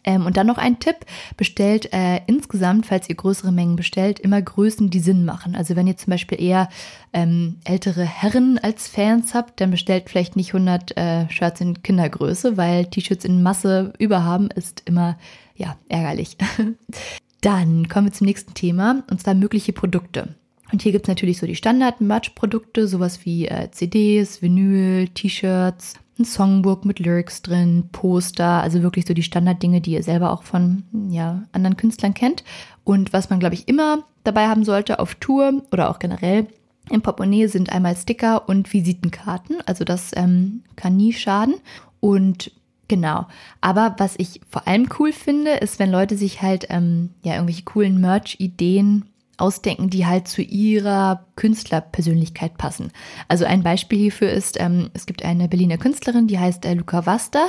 Ähm, 0.04 0.26
und 0.26 0.36
dann 0.36 0.46
noch 0.46 0.58
ein 0.58 0.78
Tipp, 0.78 0.96
bestellt 1.36 1.92
äh, 1.92 2.20
insgesamt, 2.26 2.86
falls 2.86 3.08
ihr 3.08 3.14
größere 3.14 3.52
Mengen 3.52 3.76
bestellt, 3.76 4.20
immer 4.20 4.40
Größen, 4.40 4.90
die 4.90 5.00
Sinn 5.00 5.24
machen. 5.24 5.56
Also 5.56 5.76
wenn 5.76 5.86
ihr 5.86 5.96
zum 5.96 6.10
Beispiel 6.10 6.40
eher 6.40 6.68
ähm, 7.12 7.56
ältere 7.64 8.04
Herren 8.04 8.58
als 8.58 8.88
Fans 8.88 9.34
habt, 9.34 9.60
dann 9.60 9.70
bestellt 9.70 10.04
vielleicht 10.08 10.36
nicht 10.36 10.54
100 10.54 10.96
äh, 10.96 11.30
Shirts 11.30 11.60
in 11.60 11.82
Kindergröße, 11.82 12.56
weil 12.56 12.86
T-Shirts 12.86 13.24
in 13.24 13.42
Masse 13.42 13.92
überhaben 13.98 14.50
ist 14.50 14.82
immer, 14.84 15.16
ja, 15.56 15.76
ärgerlich. 15.88 16.36
dann 17.40 17.88
kommen 17.88 18.08
wir 18.08 18.12
zum 18.12 18.26
nächsten 18.26 18.54
Thema, 18.54 19.02
und 19.10 19.20
zwar 19.20 19.34
mögliche 19.34 19.72
Produkte. 19.72 20.34
Und 20.72 20.82
hier 20.82 20.92
gibt 20.92 21.04
es 21.04 21.08
natürlich 21.08 21.38
so 21.38 21.46
die 21.46 21.56
Standard-Merch-Produkte, 21.56 22.88
sowas 22.88 23.24
wie 23.24 23.46
äh, 23.46 23.70
CDs, 23.70 24.42
Vinyl, 24.42 25.08
T-Shirts, 25.08 25.94
ein 26.18 26.24
Songbook 26.24 26.84
mit 26.84 26.98
Lyrics 26.98 27.42
drin, 27.42 27.88
Poster, 27.90 28.62
also 28.62 28.82
wirklich 28.82 29.06
so 29.06 29.14
die 29.14 29.22
Standarddinge, 29.22 29.80
die 29.80 29.92
ihr 29.92 30.02
selber 30.02 30.30
auch 30.30 30.42
von 30.42 30.84
ja, 31.10 31.42
anderen 31.52 31.76
Künstlern 31.76 32.14
kennt. 32.14 32.44
Und 32.84 33.12
was 33.12 33.30
man, 33.30 33.40
glaube 33.40 33.54
ich, 33.54 33.68
immer 33.68 34.04
dabei 34.22 34.48
haben 34.48 34.64
sollte 34.64 34.98
auf 35.00 35.16
Tour 35.16 35.62
oder 35.72 35.90
auch 35.90 35.98
generell 35.98 36.46
im 36.90 37.02
Portemonnaie 37.02 37.46
sind 37.46 37.72
einmal 37.72 37.96
Sticker 37.96 38.48
und 38.48 38.72
Visitenkarten. 38.72 39.56
Also 39.66 39.84
das 39.84 40.10
ähm, 40.14 40.62
kann 40.76 40.96
nie 40.96 41.12
schaden. 41.12 41.54
Und 42.00 42.52
genau. 42.88 43.26
Aber 43.60 43.94
was 43.98 44.14
ich 44.18 44.40
vor 44.48 44.68
allem 44.68 44.88
cool 44.98 45.12
finde, 45.12 45.52
ist, 45.52 45.78
wenn 45.78 45.90
Leute 45.90 46.16
sich 46.16 46.42
halt 46.42 46.66
ähm, 46.68 47.10
ja 47.22 47.34
irgendwelche 47.34 47.64
coolen 47.64 48.00
Merch-Ideen 48.00 49.06
ausdenken, 49.38 49.90
die 49.90 50.06
halt 50.06 50.28
zu 50.28 50.42
ihrer 50.42 51.26
Künstlerpersönlichkeit 51.36 52.56
passen. 52.56 52.90
Also 53.28 53.44
ein 53.44 53.62
Beispiel 53.62 53.98
hierfür 53.98 54.30
ist, 54.30 54.60
ähm, 54.60 54.90
es 54.94 55.06
gibt 55.06 55.24
eine 55.24 55.48
Berliner 55.48 55.78
Künstlerin, 55.78 56.26
die 56.26 56.38
heißt 56.38 56.64
äh, 56.64 56.74
Luca 56.74 57.06
Vasta, 57.06 57.44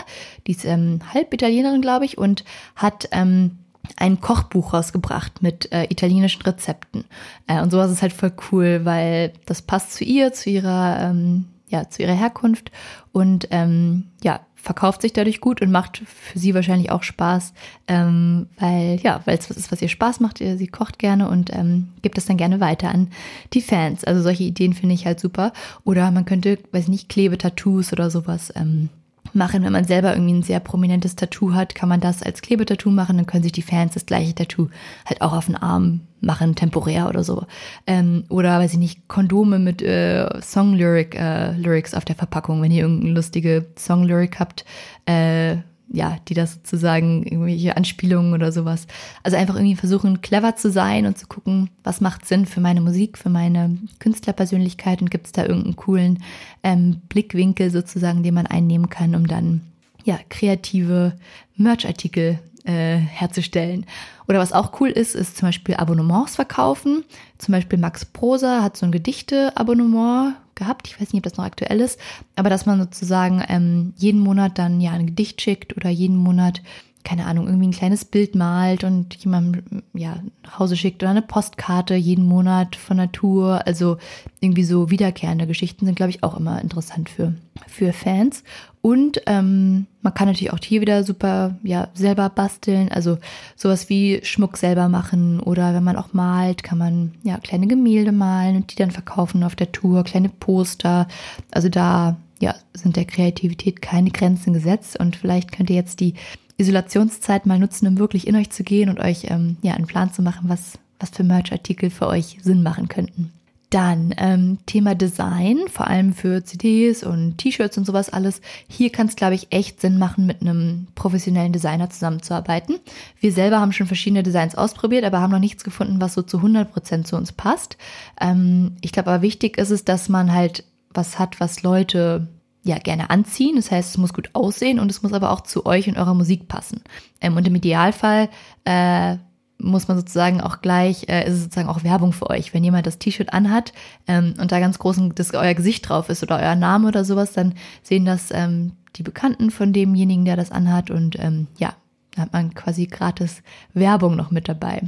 die 0.48 0.52
ist 0.52 0.66
ähm, 0.66 1.00
halb 1.14 1.34
Italienerin, 1.34 1.82
glaube 1.82 2.06
ich, 2.06 2.18
und 2.18 2.44
hat 2.76 3.08
ähm, 3.12 3.60
ein 3.98 4.20
Kochbuch 4.20 4.74
rausgebracht 4.74 5.42
mit 5.42 5.72
äh, 5.72 5.86
italienischen 5.86 6.42
Rezepten. 6.42 7.06
Äh, 7.48 7.62
und 7.62 7.72
sowas 7.72 7.92
ist 7.92 8.02
halt 8.02 8.14
voll 8.14 8.34
cool, 8.52 8.82
weil 8.84 9.34
das 9.46 9.62
passt 9.62 9.94
zu 9.94 10.04
ihr, 10.04 10.34
zu 10.34 10.50
ihrer, 10.50 11.00
ähm, 11.02 11.46
ja, 11.68 11.90
zu 11.90 12.02
ihrer 12.02 12.14
Herkunft 12.14 12.72
und 13.12 13.48
ähm, 13.52 14.08
ja, 14.24 14.42
verkauft 14.66 15.04
sich 15.04 15.14
dadurch 15.14 15.42
gut 15.42 15.62
und 15.62 15.72
macht 15.72 16.02
für 16.08 16.40
sie 16.40 16.56
wahrscheinlich 16.56 16.90
auch 16.90 17.04
Spaß, 17.04 17.54
ähm, 17.88 18.48
weil 18.58 19.00
ja, 19.04 19.22
weil 19.26 19.38
es 19.38 19.48
was 19.48 19.58
ist, 19.58 19.72
was 19.72 19.82
ihr 19.82 19.90
Spaß 19.90 20.20
macht. 20.22 20.40
Sie 20.40 20.68
kocht 20.68 20.98
gerne 20.98 21.30
und 21.30 21.54
ähm, 21.54 21.90
gibt 22.02 22.18
es 22.18 22.26
dann 22.26 22.36
gerne 22.36 22.60
weiter 22.60 22.90
an 22.90 23.12
die 23.54 23.62
Fans. 23.62 24.04
Also 24.04 24.24
solche 24.24 24.44
Ideen 24.44 24.74
finde 24.74 24.96
ich 24.96 25.06
halt 25.06 25.20
super. 25.20 25.54
Oder 25.84 26.10
man 26.10 26.26
könnte, 26.26 26.58
weiß 26.72 26.86
ich 26.86 26.90
nicht, 26.90 27.10
Klebetattoos 27.10 27.94
oder 27.94 28.10
sowas 28.10 28.52
ähm, 28.56 28.90
machen. 29.36 29.64
Wenn 29.64 29.74
man 29.74 29.86
selber 29.86 30.14
irgendwie 30.14 30.34
ein 30.34 30.44
sehr 30.44 30.60
prominentes 30.60 31.16
Tattoo 31.16 31.54
hat, 31.54 31.76
kann 31.76 31.90
man 31.90 32.00
das 32.00 32.24
als 32.24 32.42
Klebetattoo 32.42 32.90
machen. 32.90 33.18
Dann 33.18 33.26
können 33.26 33.44
sich 33.44 33.52
die 33.52 33.62
Fans 33.62 33.94
das 33.94 34.06
gleiche 34.06 34.34
Tattoo 34.34 34.70
halt 35.06 35.22
auch 35.22 35.34
auf 35.34 35.46
den 35.46 35.56
Arm 35.56 36.02
machen, 36.22 36.56
temporär 36.56 37.08
oder 37.08 37.24
so. 37.24 37.46
Ähm, 37.86 38.24
oder, 38.30 38.60
weiß 38.60 38.74
ich 38.74 38.80
nicht, 38.80 39.08
Kondome 39.08 39.60
mit 39.60 39.82
äh, 39.82 40.28
Song-Lyric, 40.42 41.16
äh, 41.16 41.96
auf 41.96 42.06
der 42.06 42.16
Verpackung. 42.16 42.62
Wenn 42.62 42.72
ihr 42.72 42.84
irgendeine 42.84 43.14
lustige 43.14 43.68
Song-Lyric 43.78 44.40
habt, 44.40 44.66
äh, 45.06 45.58
ja, 45.90 46.18
die 46.28 46.34
das 46.34 46.54
sozusagen 46.56 47.24
irgendwelche 47.24 47.78
Anspielungen 47.78 48.34
oder 48.34 48.52
sowas. 48.52 48.88
Also 49.24 49.38
einfach 49.38 49.56
irgendwie 49.56 49.76
versuchen, 49.76 50.22
clever 50.22 50.56
zu 50.56 50.72
sein 50.72 51.06
und 51.06 51.18
zu 51.18 51.28
gucken, 51.28 51.70
was 51.84 52.02
macht 52.02 52.26
Sinn 52.26 52.46
für 52.46 52.62
meine 52.62 52.82
Musik, 52.82 53.18
für 53.18 53.30
meine 53.30 53.78
Künstlerpersönlichkeit 54.00 55.02
und 55.02 55.12
gibt 55.12 55.28
es 55.28 55.32
da 55.32 55.44
irgendeinen 55.44 55.76
coolen 55.76 56.24
ähm, 56.64 57.02
Blickwinkel 57.10 57.72
sozusagen, 57.72 58.24
den 58.24 58.34
man 58.34 58.48
einnehmen 58.48 58.90
kann, 58.90 59.16
um 59.16 59.28
dann 59.28 59.62
ja 60.04 60.20
kreative 60.30 61.14
Merchartikel 61.56 62.40
äh, 62.66 62.98
herzustellen. 62.98 63.86
Oder 64.28 64.40
was 64.40 64.54
auch 64.54 64.80
cool 64.80 64.90
ist, 64.90 65.16
ist 65.16 65.38
zum 65.38 65.50
Beispiel 65.50 65.76
Abonnements 65.76 66.36
verkaufen. 66.36 67.04
Zum 67.38 67.52
Beispiel 67.52 67.78
Max 67.78 68.06
Prosa 68.06 68.64
hat 68.64 68.76
so 68.76 68.86
ein 68.86 68.92
Gedichte-Abonnement 68.92 70.36
gehabt. 70.56 70.88
Ich 70.88 71.00
weiß 71.00 71.14
nicht, 71.14 71.20
ob 71.20 71.24
das 71.24 71.38
noch 71.38 71.46
aktuell 71.46 71.80
ist, 71.82 72.00
aber 72.36 72.50
dass 72.50 72.66
man 72.66 72.80
sozusagen 72.80 73.44
ähm, 73.48 73.94
jeden 73.98 74.20
Monat 74.20 74.58
dann 74.58 74.82
ja 74.82 74.92
ein 74.92 75.08
Gedicht 75.08 75.42
schickt 75.42 75.76
oder 75.78 75.90
jeden 75.90 76.18
Monat 76.18 76.62
keine 77.06 77.28
Ahnung, 77.28 77.46
irgendwie 77.46 77.68
ein 77.68 77.72
kleines 77.72 78.04
Bild 78.04 78.36
malt 78.36 78.84
und 78.84 79.16
jemandem 79.16 79.84
ja 79.94 80.22
nach 80.44 80.60
Hause 80.60 80.76
schickt 80.76 81.04
oder 81.04 81.12
eine 81.12 81.22
Postkarte 81.22 81.94
jeden 81.96 82.26
Monat 82.26 82.76
von 82.76 82.98
Natur. 82.98 83.66
Also 83.66 83.98
irgendwie 84.42 84.64
so 84.64 84.90
wiederkehrende 84.90 85.48
Geschichten 85.48 85.86
sind, 85.86 85.96
glaube 85.96 86.10
ich, 86.10 86.24
auch 86.24 86.36
immer 86.36 86.60
interessant 86.62 87.10
für, 87.10 87.36
für 87.68 87.94
Fans. 87.94 88.44
Und 88.86 89.20
ähm, 89.26 89.88
man 90.04 90.14
kann 90.14 90.28
natürlich 90.28 90.54
auch 90.54 90.60
hier 90.64 90.80
wieder 90.80 91.04
super 91.04 91.56
ja 91.64 91.88
selber 91.96 92.30
basteln, 92.30 92.92
also 92.92 93.18
sowas 93.56 93.90
wie 93.90 94.20
Schmuck 94.22 94.58
selber 94.58 94.90
machen 94.90 95.40
oder 95.40 95.74
wenn 95.74 95.84
man 95.84 95.96
auch 95.96 96.14
malt, 96.14 96.62
kann 96.62 96.78
man 96.78 97.16
ja 97.24 97.40
kleine 97.40 97.66
Gemälde 97.66 98.12
malen 98.12 98.58
und 98.58 98.72
die 98.72 98.76
dann 98.76 98.92
verkaufen 98.92 99.44
auf 99.44 99.56
der 99.56 99.72
Tour, 99.72 100.04
kleine 100.04 100.30
Poster. 100.30 101.08
Also 101.50 101.68
da 101.68 102.18
ja 102.40 102.54
sind 102.76 102.96
der 102.96 103.06
Kreativität 103.06 103.82
keine 103.82 104.12
Grenzen 104.12 104.54
gesetzt 104.54 105.00
und 105.00 105.16
vielleicht 105.16 105.52
könnt 105.52 105.72
ihr 105.72 105.78
jetzt 105.78 106.00
die 106.00 106.14
Isolationszeit 106.58 107.48
mal 107.48 107.58
nutzen, 107.58 107.88
um 107.88 107.98
wirklich 107.98 108.28
in 108.28 108.36
euch 108.36 108.52
zu 108.52 108.64
gehen 108.64 108.90
und 108.90 109.00
euch 109.00 109.32
ähm, 109.32 109.58
ja 109.64 109.74
einen 109.74 109.88
Plan 109.88 110.14
zu 110.14 110.22
machen, 110.22 110.48
was 110.48 110.78
was 111.00 111.10
für 111.10 111.24
Merchartikel 111.24 111.90
für 111.90 112.06
euch 112.06 112.38
Sinn 112.44 112.62
machen 112.62 112.88
könnten. 112.88 113.32
Dann 113.70 114.14
ähm, 114.18 114.60
Thema 114.66 114.96
Design, 114.96 115.60
vor 115.68 115.88
allem 115.88 116.14
für 116.14 116.44
CDs 116.44 117.04
und 117.04 117.38
T-Shirts 117.38 117.78
und 117.78 117.86
sowas 117.86 118.10
alles. 118.10 118.42
Hier 118.68 118.92
kann 118.92 119.08
es, 119.08 119.16
glaube 119.16 119.36
ich, 119.36 119.48
echt 119.52 119.82
Sinn 119.82 119.98
machen, 119.98 120.26
mit 120.26 120.42
einem 120.42 120.88
professionellen 120.96 121.52
Designer 121.52 121.90
zusammenzuarbeiten. 121.90 122.80
Wir 123.20 123.32
selber 123.32 123.60
haben 123.60 123.74
schon 123.74 123.88
verschiedene 123.88 124.24
Designs 124.24 124.56
ausprobiert, 124.56 125.04
aber 125.04 125.20
haben 125.20 125.32
noch 125.32 125.40
nichts 125.40 125.64
gefunden, 125.64 126.00
was 126.00 126.14
so 126.14 126.22
zu 126.22 126.38
100 126.38 126.72
Prozent 126.72 127.08
zu 127.08 127.16
uns 127.16 127.32
passt. 127.32 127.78
Ähm, 128.22 128.78
ich 128.82 128.92
glaube 128.92 129.10
aber 129.12 129.22
wichtig 129.22 129.58
ist 129.58 129.72
es, 129.72 129.84
dass 129.84 130.10
man 130.10 130.34
halt 130.34 130.64
was 130.94 131.20
hat, 131.20 131.40
was 131.40 131.64
Leute 131.64 132.28
ja 132.66 132.80
gerne 132.80 133.10
anziehen. 133.12 133.56
Das 133.56 133.72
heißt, 133.72 133.92
es 133.92 133.98
muss 133.98 134.14
gut 134.14 134.32
aussehen 134.34 134.80
und 134.80 134.90
es 134.90 135.04
muss 135.04 135.14
aber 135.14 135.32
auch 135.32 135.42
zu 135.42 135.66
euch 135.66 135.88
und 135.88 135.98
eurer 135.98 136.16
Musik 136.16 136.48
passen. 136.48 136.82
Ähm, 137.22 137.38
und 137.38 137.48
im 137.48 137.56
Idealfall 137.56 138.30
äh, 138.66 139.18
muss 139.66 139.88
man 139.88 139.98
sozusagen 139.98 140.42
auch 140.42 140.62
gleich, 140.62 141.10
äh, 141.10 141.28
ist 141.28 141.34
es 141.34 141.44
sozusagen 141.44 141.70
auch 141.70 141.84
Werbung 141.84 142.14
für 142.14 142.30
euch. 142.30 142.54
Wenn 142.54 142.64
jemand 142.64 142.88
das 142.88 143.00
T-Shirt 143.00 143.34
anhat 143.34 143.74
ähm, 144.08 144.36
und 144.40 144.52
da 144.52 144.60
ganz 144.60 144.80
groß 144.80 145.00
das 145.16 145.34
euer 145.34 145.54
Gesicht 145.54 145.90
drauf 145.90 146.10
ist 146.10 146.24
oder 146.24 146.38
euer 146.40 146.56
Name 146.56 146.88
oder 146.88 147.04
sowas, 147.04 147.34
dann 147.34 147.56
sehen 147.84 148.06
das 148.06 148.32
ähm, 148.32 148.74
die 148.96 149.04
Bekannten 149.04 149.52
von 149.52 149.74
demjenigen, 149.74 150.26
der 150.26 150.38
das 150.38 150.52
anhat 150.52 150.92
und 150.92 151.20
ähm, 151.20 151.48
ja, 151.58 151.74
da 152.16 152.24
hat 152.24 152.34
man 152.34 152.54
quasi 152.54 152.86
gratis 152.86 153.42
Werbung 153.74 154.16
noch 154.16 154.32
mit 154.32 154.48
dabei. 154.48 154.84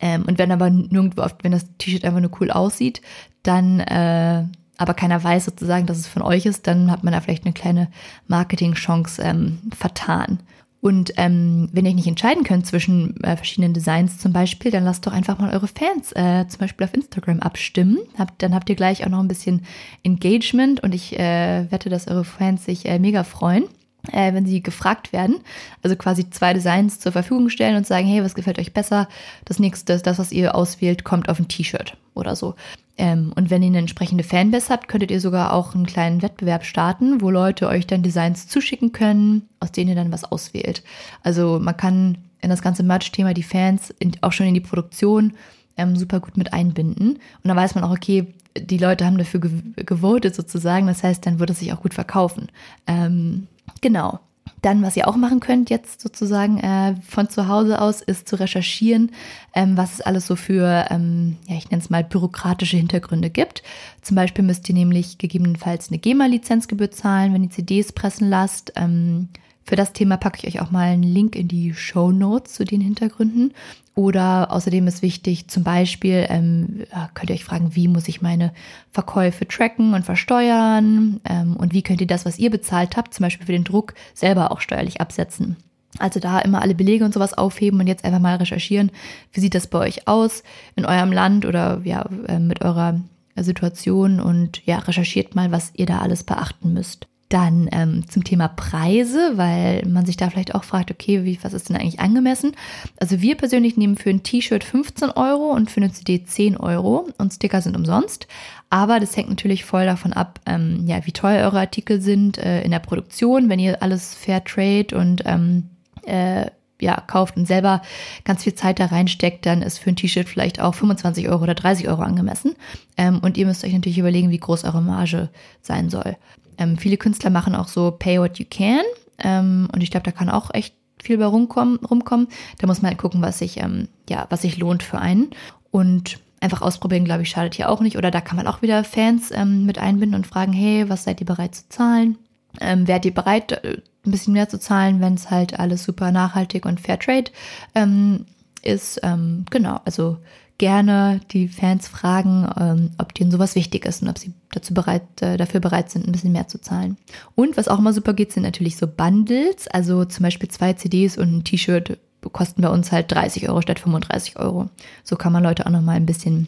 Ähm, 0.00 0.24
und 0.26 0.38
wenn 0.38 0.50
aber 0.50 0.70
nirgendwo 0.70 1.22
oft, 1.22 1.44
wenn 1.44 1.52
das 1.52 1.66
T-Shirt 1.78 2.04
einfach 2.04 2.20
nur 2.20 2.32
cool 2.40 2.50
aussieht, 2.50 3.02
dann 3.42 3.80
äh, 3.80 4.44
aber 4.78 4.94
keiner 4.94 5.22
weiß 5.22 5.44
sozusagen, 5.44 5.86
dass 5.86 5.98
es 5.98 6.08
von 6.08 6.22
euch 6.22 6.44
ist, 6.46 6.66
dann 6.66 6.90
hat 6.90 7.04
man 7.04 7.12
da 7.12 7.20
vielleicht 7.20 7.44
eine 7.44 7.52
kleine 7.52 7.88
Marketing-Chance 8.26 9.22
ähm, 9.22 9.58
vertan. 9.76 10.40
Und 10.82 11.12
ähm, 11.16 11.68
wenn 11.72 11.84
ihr 11.84 11.90
euch 11.90 11.96
nicht 11.96 12.08
entscheiden 12.08 12.42
könnt 12.42 12.66
zwischen 12.66 13.22
äh, 13.22 13.36
verschiedenen 13.36 13.72
Designs 13.72 14.18
zum 14.18 14.32
Beispiel, 14.32 14.72
dann 14.72 14.82
lasst 14.82 15.06
doch 15.06 15.12
einfach 15.12 15.38
mal 15.38 15.54
eure 15.54 15.68
Fans 15.68 16.10
äh, 16.16 16.44
zum 16.48 16.58
Beispiel 16.58 16.84
auf 16.84 16.92
Instagram 16.92 17.38
abstimmen. 17.38 17.98
Habt, 18.18 18.42
dann 18.42 18.52
habt 18.52 18.68
ihr 18.68 18.74
gleich 18.74 19.06
auch 19.06 19.08
noch 19.08 19.20
ein 19.20 19.28
bisschen 19.28 19.64
Engagement 20.02 20.82
und 20.82 20.92
ich 20.92 21.16
äh, 21.16 21.70
wette, 21.70 21.88
dass 21.88 22.08
eure 22.08 22.24
Fans 22.24 22.64
sich 22.64 22.86
äh, 22.86 22.98
mega 22.98 23.22
freuen 23.22 23.66
äh, 24.10 24.34
wenn 24.34 24.46
sie 24.46 24.62
gefragt 24.62 25.12
werden, 25.12 25.36
also 25.82 25.96
quasi 25.96 26.28
zwei 26.30 26.52
Designs 26.54 26.98
zur 26.98 27.12
Verfügung 27.12 27.48
stellen 27.48 27.76
und 27.76 27.86
sagen, 27.86 28.06
hey, 28.06 28.24
was 28.24 28.34
gefällt 28.34 28.58
euch 28.58 28.72
besser? 28.72 29.08
Das 29.44 29.58
nächste, 29.58 29.98
das, 29.98 30.18
was 30.18 30.32
ihr 30.32 30.54
auswählt, 30.54 31.04
kommt 31.04 31.28
auf 31.28 31.38
ein 31.38 31.48
T-Shirt 31.48 31.96
oder 32.14 32.34
so. 32.34 32.54
Ähm, 32.98 33.32
und 33.34 33.50
wenn 33.50 33.62
ihr 33.62 33.68
eine 33.68 33.78
entsprechende 33.78 34.24
Fanbase 34.24 34.68
habt, 34.70 34.88
könntet 34.88 35.10
ihr 35.10 35.20
sogar 35.20 35.52
auch 35.52 35.74
einen 35.74 35.86
kleinen 35.86 36.20
Wettbewerb 36.20 36.64
starten, 36.64 37.20
wo 37.20 37.30
Leute 37.30 37.68
euch 37.68 37.86
dann 37.86 38.02
Designs 38.02 38.48
zuschicken 38.48 38.92
können, 38.92 39.48
aus 39.60 39.72
denen 39.72 39.90
ihr 39.90 39.96
dann 39.96 40.12
was 40.12 40.24
auswählt. 40.24 40.82
Also 41.22 41.58
man 41.60 41.76
kann 41.76 42.18
in 42.40 42.50
das 42.50 42.62
ganze 42.62 42.82
Merch-Thema 42.82 43.34
die 43.34 43.42
Fans 43.42 43.94
in, 43.98 44.12
auch 44.20 44.32
schon 44.32 44.46
in 44.46 44.54
die 44.54 44.60
Produktion 44.60 45.34
ähm, 45.76 45.96
super 45.96 46.20
gut 46.20 46.36
mit 46.36 46.52
einbinden. 46.52 47.14
Und 47.14 47.20
dann 47.44 47.56
weiß 47.56 47.74
man 47.74 47.84
auch, 47.84 47.92
okay, 47.92 48.34
die 48.58 48.78
Leute 48.78 49.06
haben 49.06 49.16
dafür 49.16 49.40
gewotet 49.40 50.34
sozusagen. 50.34 50.86
Das 50.86 51.02
heißt, 51.02 51.24
dann 51.24 51.38
wird 51.38 51.50
es 51.50 51.60
sich 51.60 51.72
auch 51.72 51.80
gut 51.80 51.94
verkaufen. 51.94 52.48
Ähm, 52.86 53.46
Genau. 53.80 54.20
Dann, 54.60 54.82
was 54.82 54.96
ihr 54.96 55.08
auch 55.08 55.16
machen 55.16 55.40
könnt 55.40 55.70
jetzt 55.70 56.00
sozusagen 56.00 56.58
äh, 56.58 56.94
von 57.08 57.28
zu 57.28 57.48
Hause 57.48 57.80
aus, 57.80 58.00
ist 58.00 58.28
zu 58.28 58.38
recherchieren, 58.38 59.10
ähm, 59.54 59.76
was 59.76 59.94
es 59.94 60.00
alles 60.00 60.26
so 60.26 60.36
für, 60.36 60.86
ähm, 60.90 61.36
ja, 61.48 61.56
ich 61.56 61.70
nenne 61.70 61.82
es 61.82 61.90
mal 61.90 62.04
bürokratische 62.04 62.76
Hintergründe 62.76 63.28
gibt. 63.28 63.64
Zum 64.02 64.14
Beispiel 64.14 64.44
müsst 64.44 64.68
ihr 64.68 64.76
nämlich 64.76 65.18
gegebenenfalls 65.18 65.88
eine 65.88 65.98
GEMA-Lizenzgebühr 65.98 66.92
zahlen, 66.92 67.34
wenn 67.34 67.42
ihr 67.42 67.50
CDs 67.50 67.92
pressen 67.92 68.30
lasst. 68.30 68.72
Ähm, 68.76 69.28
für 69.64 69.76
das 69.76 69.92
Thema 69.92 70.16
packe 70.16 70.38
ich 70.38 70.54
euch 70.54 70.62
auch 70.62 70.70
mal 70.70 70.88
einen 70.88 71.02
Link 71.02 71.36
in 71.36 71.48
die 71.48 71.74
Show 71.74 72.10
Notes 72.10 72.54
zu 72.54 72.64
den 72.64 72.80
Hintergründen. 72.80 73.52
Oder 73.94 74.50
außerdem 74.50 74.86
ist 74.86 75.02
wichtig, 75.02 75.48
zum 75.48 75.64
Beispiel 75.64 76.26
ähm, 76.30 76.84
könnt 77.14 77.30
ihr 77.30 77.34
euch 77.34 77.44
fragen, 77.44 77.74
wie 77.74 77.88
muss 77.88 78.08
ich 78.08 78.22
meine 78.22 78.52
Verkäufe 78.90 79.46
tracken 79.46 79.92
und 79.92 80.04
versteuern 80.04 81.20
ähm, 81.28 81.56
und 81.56 81.74
wie 81.74 81.82
könnt 81.82 82.00
ihr 82.00 82.06
das, 82.06 82.24
was 82.24 82.38
ihr 82.38 82.50
bezahlt 82.50 82.96
habt, 82.96 83.12
zum 83.12 83.24
Beispiel 83.24 83.44
für 83.46 83.52
den 83.52 83.64
Druck, 83.64 83.92
selber 84.14 84.50
auch 84.50 84.60
steuerlich 84.60 85.00
absetzen. 85.00 85.56
Also 85.98 86.20
da 86.20 86.38
immer 86.38 86.62
alle 86.62 86.74
Belege 86.74 87.04
und 87.04 87.12
sowas 87.12 87.34
aufheben 87.34 87.80
und 87.80 87.86
jetzt 87.86 88.04
einfach 88.04 88.18
mal 88.18 88.36
recherchieren, 88.36 88.90
wie 89.32 89.40
sieht 89.40 89.54
das 89.54 89.66
bei 89.66 89.78
euch 89.78 90.08
aus 90.08 90.42
in 90.74 90.86
eurem 90.86 91.12
Land 91.12 91.44
oder 91.44 91.82
ja 91.84 92.08
äh, 92.28 92.38
mit 92.38 92.62
eurer 92.62 92.98
Situation 93.36 94.20
und 94.20 94.64
ja 94.64 94.78
recherchiert 94.78 95.34
mal, 95.34 95.52
was 95.52 95.72
ihr 95.74 95.86
da 95.86 95.98
alles 95.98 96.24
beachten 96.24 96.72
müsst. 96.72 97.06
Dann 97.32 97.66
ähm, 97.72 98.06
zum 98.10 98.24
Thema 98.24 98.48
Preise, 98.48 99.32
weil 99.36 99.86
man 99.86 100.04
sich 100.04 100.18
da 100.18 100.28
vielleicht 100.28 100.54
auch 100.54 100.64
fragt, 100.64 100.90
okay, 100.90 101.24
wie, 101.24 101.38
was 101.42 101.54
ist 101.54 101.70
denn 101.70 101.76
eigentlich 101.76 101.98
angemessen? 101.98 102.52
Also 103.00 103.22
wir 103.22 103.36
persönlich 103.38 103.78
nehmen 103.78 103.96
für 103.96 104.10
ein 104.10 104.22
T-Shirt 104.22 104.62
15 104.62 105.08
Euro 105.12 105.50
und 105.52 105.70
für 105.70 105.80
eine 105.80 105.90
CD 105.90 106.22
10 106.22 106.58
Euro 106.58 107.08
und 107.16 107.32
Sticker 107.32 107.62
sind 107.62 107.74
umsonst. 107.74 108.26
Aber 108.68 109.00
das 109.00 109.16
hängt 109.16 109.30
natürlich 109.30 109.64
voll 109.64 109.86
davon 109.86 110.12
ab, 110.12 110.40
ähm, 110.44 110.84
ja, 110.86 111.06
wie 111.06 111.12
teuer 111.12 111.46
eure 111.46 111.60
Artikel 111.60 112.02
sind 112.02 112.36
äh, 112.36 112.60
in 112.64 112.70
der 112.70 112.80
Produktion. 112.80 113.48
Wenn 113.48 113.58
ihr 113.58 113.82
alles 113.82 114.14
Fair 114.14 114.44
Trade 114.44 114.94
und 114.94 115.22
ähm, 115.24 115.70
äh, 116.04 116.50
ja, 116.82 117.00
kauft 117.00 117.38
und 117.38 117.46
selber 117.46 117.80
ganz 118.24 118.42
viel 118.42 118.54
Zeit 118.54 118.78
da 118.78 118.86
reinsteckt, 118.86 119.46
dann 119.46 119.62
ist 119.62 119.78
für 119.78 119.88
ein 119.88 119.96
T-Shirt 119.96 120.28
vielleicht 120.28 120.60
auch 120.60 120.74
25 120.74 121.30
Euro 121.30 121.44
oder 121.44 121.54
30 121.54 121.88
Euro 121.88 122.02
angemessen. 122.02 122.56
Ähm, 122.98 123.20
und 123.22 123.38
ihr 123.38 123.46
müsst 123.46 123.64
euch 123.64 123.72
natürlich 123.72 123.98
überlegen, 123.98 124.28
wie 124.28 124.38
groß 124.38 124.64
eure 124.64 124.82
Marge 124.82 125.30
sein 125.62 125.88
soll. 125.88 126.16
Ähm, 126.58 126.76
viele 126.78 126.96
Künstler 126.96 127.30
machen 127.30 127.54
auch 127.54 127.68
so 127.68 127.90
Pay 127.90 128.20
What 128.20 128.38
You 128.38 128.46
Can. 128.48 128.82
Ähm, 129.18 129.68
und 129.72 129.82
ich 129.82 129.90
glaube, 129.90 130.04
da 130.04 130.10
kann 130.10 130.28
auch 130.28 130.52
echt 130.52 130.74
viel 131.02 131.18
bei 131.18 131.26
rumkommen, 131.26 131.78
rumkommen. 131.78 132.28
Da 132.58 132.66
muss 132.66 132.82
man 132.82 132.90
halt 132.90 133.00
gucken, 133.00 133.22
was 133.22 133.38
sich, 133.38 133.58
ähm, 133.58 133.88
ja, 134.08 134.26
was 134.30 134.42
sich 134.42 134.58
lohnt 134.58 134.82
für 134.82 134.98
einen. 134.98 135.30
Und 135.70 136.18
einfach 136.40 136.62
ausprobieren, 136.62 137.04
glaube 137.04 137.22
ich, 137.22 137.30
schadet 137.30 137.54
hier 137.54 137.70
auch 137.70 137.80
nicht. 137.80 137.96
Oder 137.96 138.10
da 138.10 138.20
kann 138.20 138.36
man 138.36 138.46
auch 138.46 138.62
wieder 138.62 138.84
Fans 138.84 139.30
ähm, 139.32 139.64
mit 139.64 139.78
einbinden 139.78 140.16
und 140.16 140.26
fragen, 140.26 140.52
hey, 140.52 140.88
was 140.88 141.04
seid 141.04 141.20
ihr 141.20 141.26
bereit 141.26 141.54
zu 141.54 141.68
zahlen? 141.68 142.18
Ähm, 142.60 142.86
wärt 142.86 143.04
ihr 143.04 143.14
bereit, 143.14 143.52
äh, 143.52 143.78
ein 144.04 144.10
bisschen 144.10 144.34
mehr 144.34 144.48
zu 144.48 144.58
zahlen, 144.58 145.00
wenn 145.00 145.14
es 145.14 145.30
halt 145.30 145.58
alles 145.58 145.84
super 145.84 146.10
nachhaltig 146.10 146.66
und 146.66 146.80
Fair 146.80 146.98
Trade 146.98 147.30
ähm, 147.74 148.26
ist? 148.62 149.00
Ähm, 149.02 149.44
genau, 149.50 149.80
also 149.84 150.18
gerne 150.62 151.20
die 151.32 151.48
Fans 151.48 151.88
fragen, 151.88 152.48
ähm, 152.56 152.90
ob 152.98 153.12
denen 153.14 153.32
sowas 153.32 153.56
wichtig 153.56 153.84
ist 153.84 154.00
und 154.00 154.08
ob 154.08 154.16
sie 154.16 154.32
dazu 154.52 154.72
bereit, 154.72 155.02
äh, 155.20 155.36
dafür 155.36 155.58
bereit 155.58 155.90
sind, 155.90 156.06
ein 156.06 156.12
bisschen 156.12 156.30
mehr 156.30 156.46
zu 156.46 156.60
zahlen. 156.60 156.96
Und 157.34 157.56
was 157.56 157.66
auch 157.66 157.80
immer 157.80 157.92
super 157.92 158.14
geht, 158.14 158.30
sind 158.30 158.44
natürlich 158.44 158.76
so 158.76 158.86
Bundles. 158.86 159.66
Also 159.66 160.04
zum 160.04 160.22
Beispiel 160.22 160.48
zwei 160.48 160.74
CDs 160.74 161.18
und 161.18 161.38
ein 161.38 161.42
T-Shirt 161.42 161.98
kosten 162.30 162.62
bei 162.62 162.68
uns 162.68 162.92
halt 162.92 163.10
30 163.10 163.48
Euro 163.48 163.60
statt 163.60 163.80
35 163.80 164.38
Euro. 164.38 164.70
So 165.02 165.16
kann 165.16 165.32
man 165.32 165.42
Leute 165.42 165.66
auch 165.66 165.70
nochmal 165.70 165.96
ein 165.96 166.06
bisschen 166.06 166.46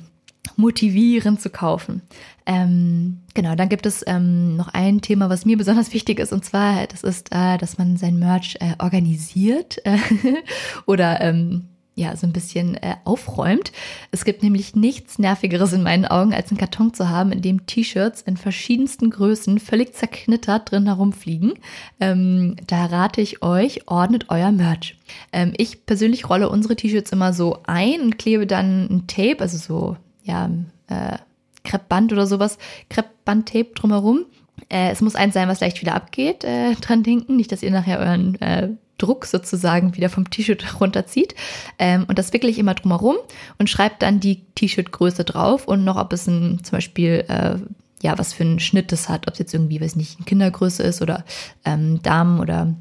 motivieren 0.55 1.41
zu 1.41 1.51
kaufen. 1.51 2.03
Ähm, 2.47 3.19
genau, 3.35 3.57
dann 3.57 3.69
gibt 3.69 3.85
es 3.85 4.05
ähm, 4.07 4.55
noch 4.55 4.69
ein 4.69 5.01
Thema, 5.01 5.29
was 5.29 5.45
mir 5.45 5.59
besonders 5.59 5.93
wichtig 5.93 6.21
ist, 6.21 6.33
und 6.33 6.45
zwar, 6.45 6.87
das 6.87 7.03
ist, 7.03 7.35
äh, 7.35 7.59
dass 7.59 7.79
man 7.79 7.97
sein 7.97 8.21
Merch 8.21 8.59
äh, 8.61 8.75
organisiert 8.79 9.85
äh, 9.85 9.99
oder 10.87 11.21
ähm, 11.21 11.71
ja, 11.97 12.17
so 12.17 12.27
ein 12.27 12.33
bisschen 12.33 12.75
äh, 12.77 12.97
aufräumt. 13.05 13.71
Es 14.11 14.25
gibt 14.25 14.43
nämlich 14.43 14.75
nichts 14.75 15.19
Nervigeres 15.19 15.73
in 15.73 15.85
meinen 15.85 16.05
Augen, 16.05 16.35
als 16.35 16.51
einen 16.51 16.59
Karton 16.59 16.93
zu 16.93 17.09
haben, 17.09 17.31
in 17.31 17.41
dem 17.41 17.67
T-Shirts 17.67 18.23
in 18.23 18.37
verschiedensten 18.37 19.11
Größen 19.11 19.61
völlig 19.61 19.95
zerknittert 19.95 20.71
drin 20.71 20.87
herumfliegen. 20.87 21.55
Ähm, 22.01 22.57
da 22.67 22.87
rate 22.87 23.21
ich 23.21 23.43
euch, 23.43 23.89
ordnet 23.89 24.27
euer 24.29 24.51
Merch. 24.51 24.97
Ähm, 25.33 25.53
ich 25.57 25.87
persönlich 25.87 26.29
rolle 26.29 26.49
unsere 26.49 26.75
T-Shirts 26.75 27.13
immer 27.13 27.33
so 27.33 27.59
ein 27.65 28.01
und 28.01 28.19
klebe 28.19 28.47
dann 28.47 28.89
ein 28.91 29.07
Tape, 29.07 29.41
also 29.41 29.57
so, 29.57 29.97
ja, 30.25 30.51
äh, 30.89 31.19
Kreppband 31.63 32.13
oder 32.13 32.27
sowas, 32.27 32.59
Kreppband-Tape 32.91 33.71
drumherum. 33.75 34.27
Äh, 34.69 34.91
es 34.91 35.01
muss 35.01 35.15
eins 35.15 35.35
sein, 35.35 35.49
was 35.49 35.61
leicht 35.61 35.81
wieder 35.81 35.95
abgeht, 35.95 36.45
äh, 36.45 36.75
dran 36.75 37.03
denken. 37.05 37.37
Nicht, 37.37 37.53
dass 37.53 37.63
ihr 37.63 37.71
nachher 37.71 38.01
euren 38.01 38.41
äh, 38.41 38.71
Druck 38.99 39.27
sozusagen 39.27 39.97
wieder 39.97 40.09
vom 40.09 40.31
T-Shirt 40.31 40.65
runterzieht. 40.81 41.35
Ähm, 41.79 42.05
und 42.09 42.19
das 42.19 42.33
wickle 42.33 42.51
ich 42.51 42.59
immer 42.59 42.75
drumherum 42.75 43.17
und 43.59 43.71
schreibe 43.71 43.97
dann 43.99 44.21
die 44.21 44.45
T-Shirt-Größe 44.55 45.25
drauf 45.25 45.67
und 45.67 45.85
noch, 45.85 45.97
ob 45.97 46.13
es 46.13 46.27
ein, 46.27 46.63
zum 46.63 46.77
Beispiel, 46.77 47.25
äh, 47.29 47.57
ja, 48.03 48.19
was 48.19 48.33
für 48.33 48.45
einen 48.45 48.61
Schnitt 48.61 48.93
es 48.93 49.09
hat, 49.09 49.27
ob 49.27 49.35
es 49.35 49.39
jetzt 49.39 49.55
irgendwie, 49.55 49.81
weiß 49.81 49.97
nicht, 49.97 50.25
Kindergröße 50.27 50.83
ist 50.83 51.03
oder 51.03 51.25
ähm, 51.65 52.03
Damen- 52.03 52.41
oder 52.41 52.75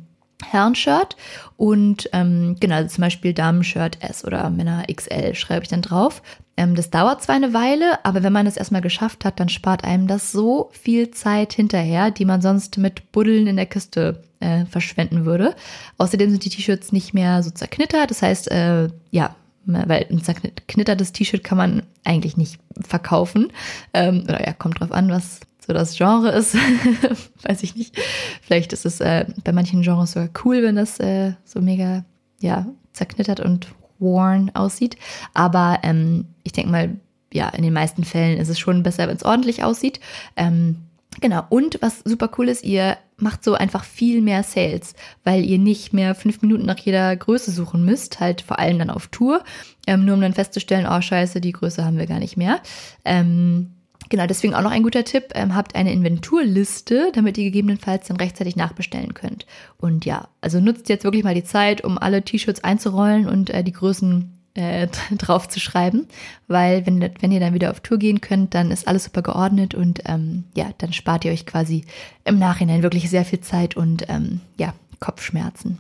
Herrenshirt. 0.43 1.15
Und 1.57 2.09
ähm, 2.13 2.57
genau, 2.59 2.75
also 2.75 2.95
zum 2.95 3.03
Beispiel 3.03 3.33
Damenshirt 3.33 3.97
S 4.01 4.25
oder 4.25 4.49
Männer 4.49 4.83
XL 4.93 5.35
schreibe 5.35 5.63
ich 5.63 5.69
dann 5.69 5.81
drauf. 5.81 6.21
Ähm, 6.55 6.75
das 6.75 6.89
dauert 6.89 7.23
zwar 7.23 7.35
eine 7.35 7.53
Weile, 7.53 8.03
aber 8.05 8.23
wenn 8.23 8.33
man 8.33 8.45
es 8.45 8.57
erstmal 8.57 8.81
geschafft 8.81 9.25
hat, 9.25 9.39
dann 9.39 9.49
spart 9.49 9.83
einem 9.83 10.07
das 10.07 10.31
so 10.31 10.69
viel 10.71 11.11
Zeit 11.11 11.53
hinterher, 11.53 12.11
die 12.11 12.25
man 12.25 12.41
sonst 12.41 12.77
mit 12.77 13.11
Buddeln 13.11 13.47
in 13.47 13.55
der 13.55 13.65
Kiste 13.65 14.21
äh, 14.39 14.65
verschwenden 14.65 15.25
würde. 15.25 15.55
Außerdem 15.97 16.29
sind 16.29 16.45
die 16.45 16.49
T-Shirts 16.49 16.91
nicht 16.91 17.13
mehr 17.13 17.41
so 17.41 17.49
zerknittert. 17.49 18.11
Das 18.11 18.21
heißt, 18.21 18.51
äh, 18.51 18.89
ja, 19.09 19.35
weil 19.65 20.05
ein 20.11 20.21
zerknittertes 20.21 21.13
T-Shirt 21.13 21.43
kann 21.43 21.57
man 21.57 21.83
eigentlich 22.03 22.37
nicht 22.37 22.59
verkaufen. 22.81 23.51
Ähm, 23.93 24.23
oder 24.23 24.45
ja, 24.45 24.53
kommt 24.53 24.79
drauf 24.79 24.91
an, 24.91 25.09
was 25.09 25.39
so 25.65 25.73
das 25.73 25.95
Genre 25.95 26.29
ist. 26.31 26.55
Weiß 27.43 27.63
ich 27.63 27.75
nicht. 27.75 27.97
Vielleicht 28.41 28.73
ist 28.73 28.85
es 28.85 28.99
äh, 28.99 29.25
bei 29.43 29.53
manchen 29.53 29.81
Genres 29.81 30.11
sogar 30.11 30.29
cool, 30.43 30.61
wenn 30.63 30.75
das 30.75 30.99
äh, 30.99 31.33
so 31.45 31.61
mega, 31.61 32.03
ja, 32.41 32.67
zerknittert 32.91 33.39
und 33.39 33.69
worn 34.03 34.51
aussieht. 34.53 34.97
Aber 35.33 35.79
ähm, 35.81 36.25
ich 36.43 36.51
denke 36.51 36.71
mal, 36.71 36.95
ja, 37.33 37.49
in 37.49 37.63
den 37.63 37.73
meisten 37.73 38.03
Fällen 38.03 38.37
ist 38.37 38.49
es 38.49 38.59
schon 38.59 38.83
besser, 38.83 39.07
wenn 39.07 39.15
es 39.17 39.25
ordentlich 39.25 39.63
aussieht. 39.63 39.99
Ähm, 40.35 40.77
genau. 41.19 41.43
Und 41.49 41.79
was 41.81 42.01
super 42.05 42.29
cool 42.37 42.47
ist, 42.47 42.63
ihr 42.63 42.97
macht 43.17 43.43
so 43.43 43.55
einfach 43.55 43.83
viel 43.83 44.21
mehr 44.21 44.43
Sales, 44.43 44.93
weil 45.23 45.43
ihr 45.43 45.57
nicht 45.57 45.93
mehr 45.93 46.13
fünf 46.13 46.41
Minuten 46.41 46.65
nach 46.65 46.77
jeder 46.77 47.15
Größe 47.15 47.51
suchen 47.51 47.83
müsst, 47.83 48.19
halt 48.19 48.41
vor 48.41 48.59
allem 48.59 48.79
dann 48.79 48.89
auf 48.89 49.07
Tour, 49.07 49.43
ähm, 49.87 50.05
nur 50.05 50.15
um 50.15 50.21
dann 50.21 50.33
festzustellen, 50.33 50.87
oh 50.89 51.01
scheiße, 51.01 51.41
die 51.41 51.51
Größe 51.51 51.83
haben 51.83 51.97
wir 51.97 52.05
gar 52.05 52.19
nicht 52.19 52.37
mehr. 52.37 52.59
Ähm, 53.05 53.71
Genau, 54.09 54.27
deswegen 54.27 54.53
auch 54.53 54.61
noch 54.61 54.71
ein 54.71 54.83
guter 54.83 55.03
Tipp. 55.03 55.29
Ähm, 55.33 55.55
habt 55.55 55.75
eine 55.75 55.91
Inventurliste, 55.91 57.11
damit 57.13 57.37
ihr 57.37 57.45
gegebenenfalls 57.45 58.07
dann 58.07 58.17
rechtzeitig 58.17 58.55
nachbestellen 58.55 59.13
könnt. 59.13 59.45
Und 59.77 60.05
ja, 60.05 60.27
also 60.41 60.59
nutzt 60.59 60.89
jetzt 60.89 61.03
wirklich 61.03 61.23
mal 61.23 61.35
die 61.35 61.43
Zeit, 61.43 61.83
um 61.83 61.97
alle 61.97 62.23
T-Shirts 62.23 62.63
einzurollen 62.63 63.27
und 63.27 63.49
äh, 63.49 63.63
die 63.63 63.71
Größen 63.71 64.33
äh, 64.53 64.87
drauf 65.17 65.47
zu 65.49 65.59
schreiben, 65.59 66.07
weil 66.47 66.85
wenn, 66.85 67.01
wenn 67.19 67.31
ihr 67.31 67.39
dann 67.39 67.53
wieder 67.53 67.71
auf 67.71 67.79
Tour 67.79 67.97
gehen 67.97 68.21
könnt, 68.21 68.53
dann 68.53 68.71
ist 68.71 68.87
alles 68.87 69.05
super 69.05 69.21
geordnet 69.21 69.73
und 69.73 70.01
ähm, 70.05 70.45
ja, 70.55 70.69
dann 70.77 70.93
spart 70.93 71.25
ihr 71.25 71.31
euch 71.31 71.45
quasi 71.45 71.85
im 72.23 72.39
Nachhinein 72.39 72.83
wirklich 72.83 73.09
sehr 73.09 73.25
viel 73.25 73.41
Zeit 73.41 73.75
und 73.75 74.05
ähm, 74.09 74.41
ja, 74.57 74.73
Kopfschmerzen. 74.99 75.79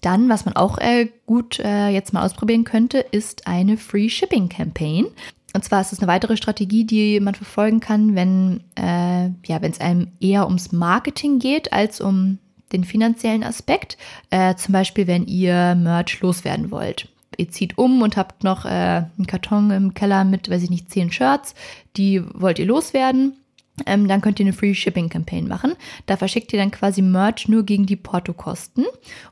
Dann, 0.00 0.28
was 0.28 0.46
man 0.46 0.56
auch 0.56 0.78
äh, 0.78 1.08
gut 1.26 1.58
äh, 1.60 1.88
jetzt 1.88 2.12
mal 2.12 2.24
ausprobieren 2.24 2.64
könnte, 2.64 2.98
ist 2.98 3.46
eine 3.46 3.76
Free 3.76 4.08
Shipping 4.08 4.48
Campaign. 4.48 5.06
Und 5.52 5.64
zwar 5.64 5.80
ist 5.80 5.92
es 5.92 5.98
eine 5.98 6.08
weitere 6.08 6.36
Strategie, 6.36 6.84
die 6.84 7.20
man 7.20 7.34
verfolgen 7.34 7.80
kann, 7.80 8.14
wenn 8.14 8.60
äh, 8.76 9.30
ja, 9.46 9.60
wenn 9.60 9.72
es 9.72 9.80
einem 9.80 10.08
eher 10.20 10.46
ums 10.46 10.72
Marketing 10.72 11.38
geht 11.38 11.72
als 11.72 12.00
um 12.00 12.38
den 12.72 12.84
finanziellen 12.84 13.42
Aspekt. 13.42 13.98
Äh, 14.30 14.54
zum 14.54 14.72
Beispiel, 14.72 15.06
wenn 15.06 15.26
ihr 15.26 15.74
Merch 15.74 16.20
loswerden 16.20 16.70
wollt 16.70 17.08
ihr 17.40 17.50
zieht 17.50 17.78
um 17.78 18.02
und 18.02 18.16
habt 18.16 18.44
noch 18.44 18.64
äh, 18.64 18.68
einen 18.68 19.26
Karton 19.26 19.70
im 19.70 19.94
Keller 19.94 20.24
mit, 20.24 20.50
weiß 20.50 20.62
ich 20.62 20.70
nicht, 20.70 20.90
zehn 20.90 21.10
Shirts, 21.10 21.54
die 21.96 22.22
wollt 22.34 22.58
ihr 22.58 22.66
loswerden. 22.66 23.39
Ähm, 23.86 24.08
dann 24.08 24.20
könnt 24.20 24.40
ihr 24.40 24.46
eine 24.46 24.52
Free 24.52 24.74
Shipping 24.74 25.08
Campaign 25.08 25.48
machen. 25.48 25.74
Da 26.06 26.16
verschickt 26.16 26.52
ihr 26.52 26.58
dann 26.58 26.70
quasi 26.70 27.02
Merch 27.02 27.48
nur 27.48 27.64
gegen 27.64 27.86
die 27.86 27.96
Portokosten. 27.96 28.84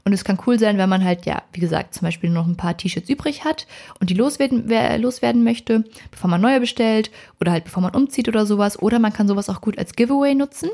Und 0.05 0.13
es 0.13 0.25
kann 0.25 0.39
cool 0.47 0.59
sein, 0.59 0.79
wenn 0.79 0.89
man 0.89 1.05
halt, 1.05 1.27
ja, 1.27 1.43
wie 1.53 1.61
gesagt, 1.61 1.95
zum 1.95 2.07
Beispiel 2.07 2.31
noch 2.31 2.47
ein 2.47 2.57
paar 2.57 2.77
T-Shirts 2.77 3.11
übrig 3.11 3.45
hat 3.45 3.67
und 4.01 4.11
die 4.11 4.15
loswerden, 4.15 4.69
loswerden 5.01 5.45
möchte, 5.45 5.85
bevor 6.11 6.31
man 6.31 6.41
neue 6.41 6.61
bestellt 6.61 7.11
oder 7.41 7.53
halt 7.53 7.65
bevor 7.65 7.83
man 7.83 7.95
umzieht 7.95 8.29
oder 8.29 8.47
sowas. 8.47 8.81
Oder 8.81 8.99
man 8.99 9.13
kann 9.13 9.29
sowas 9.29 9.49
auch 9.49 9.61
gut 9.61 9.79
als 9.79 9.95
Giveaway 9.95 10.35
nutzen 10.35 10.71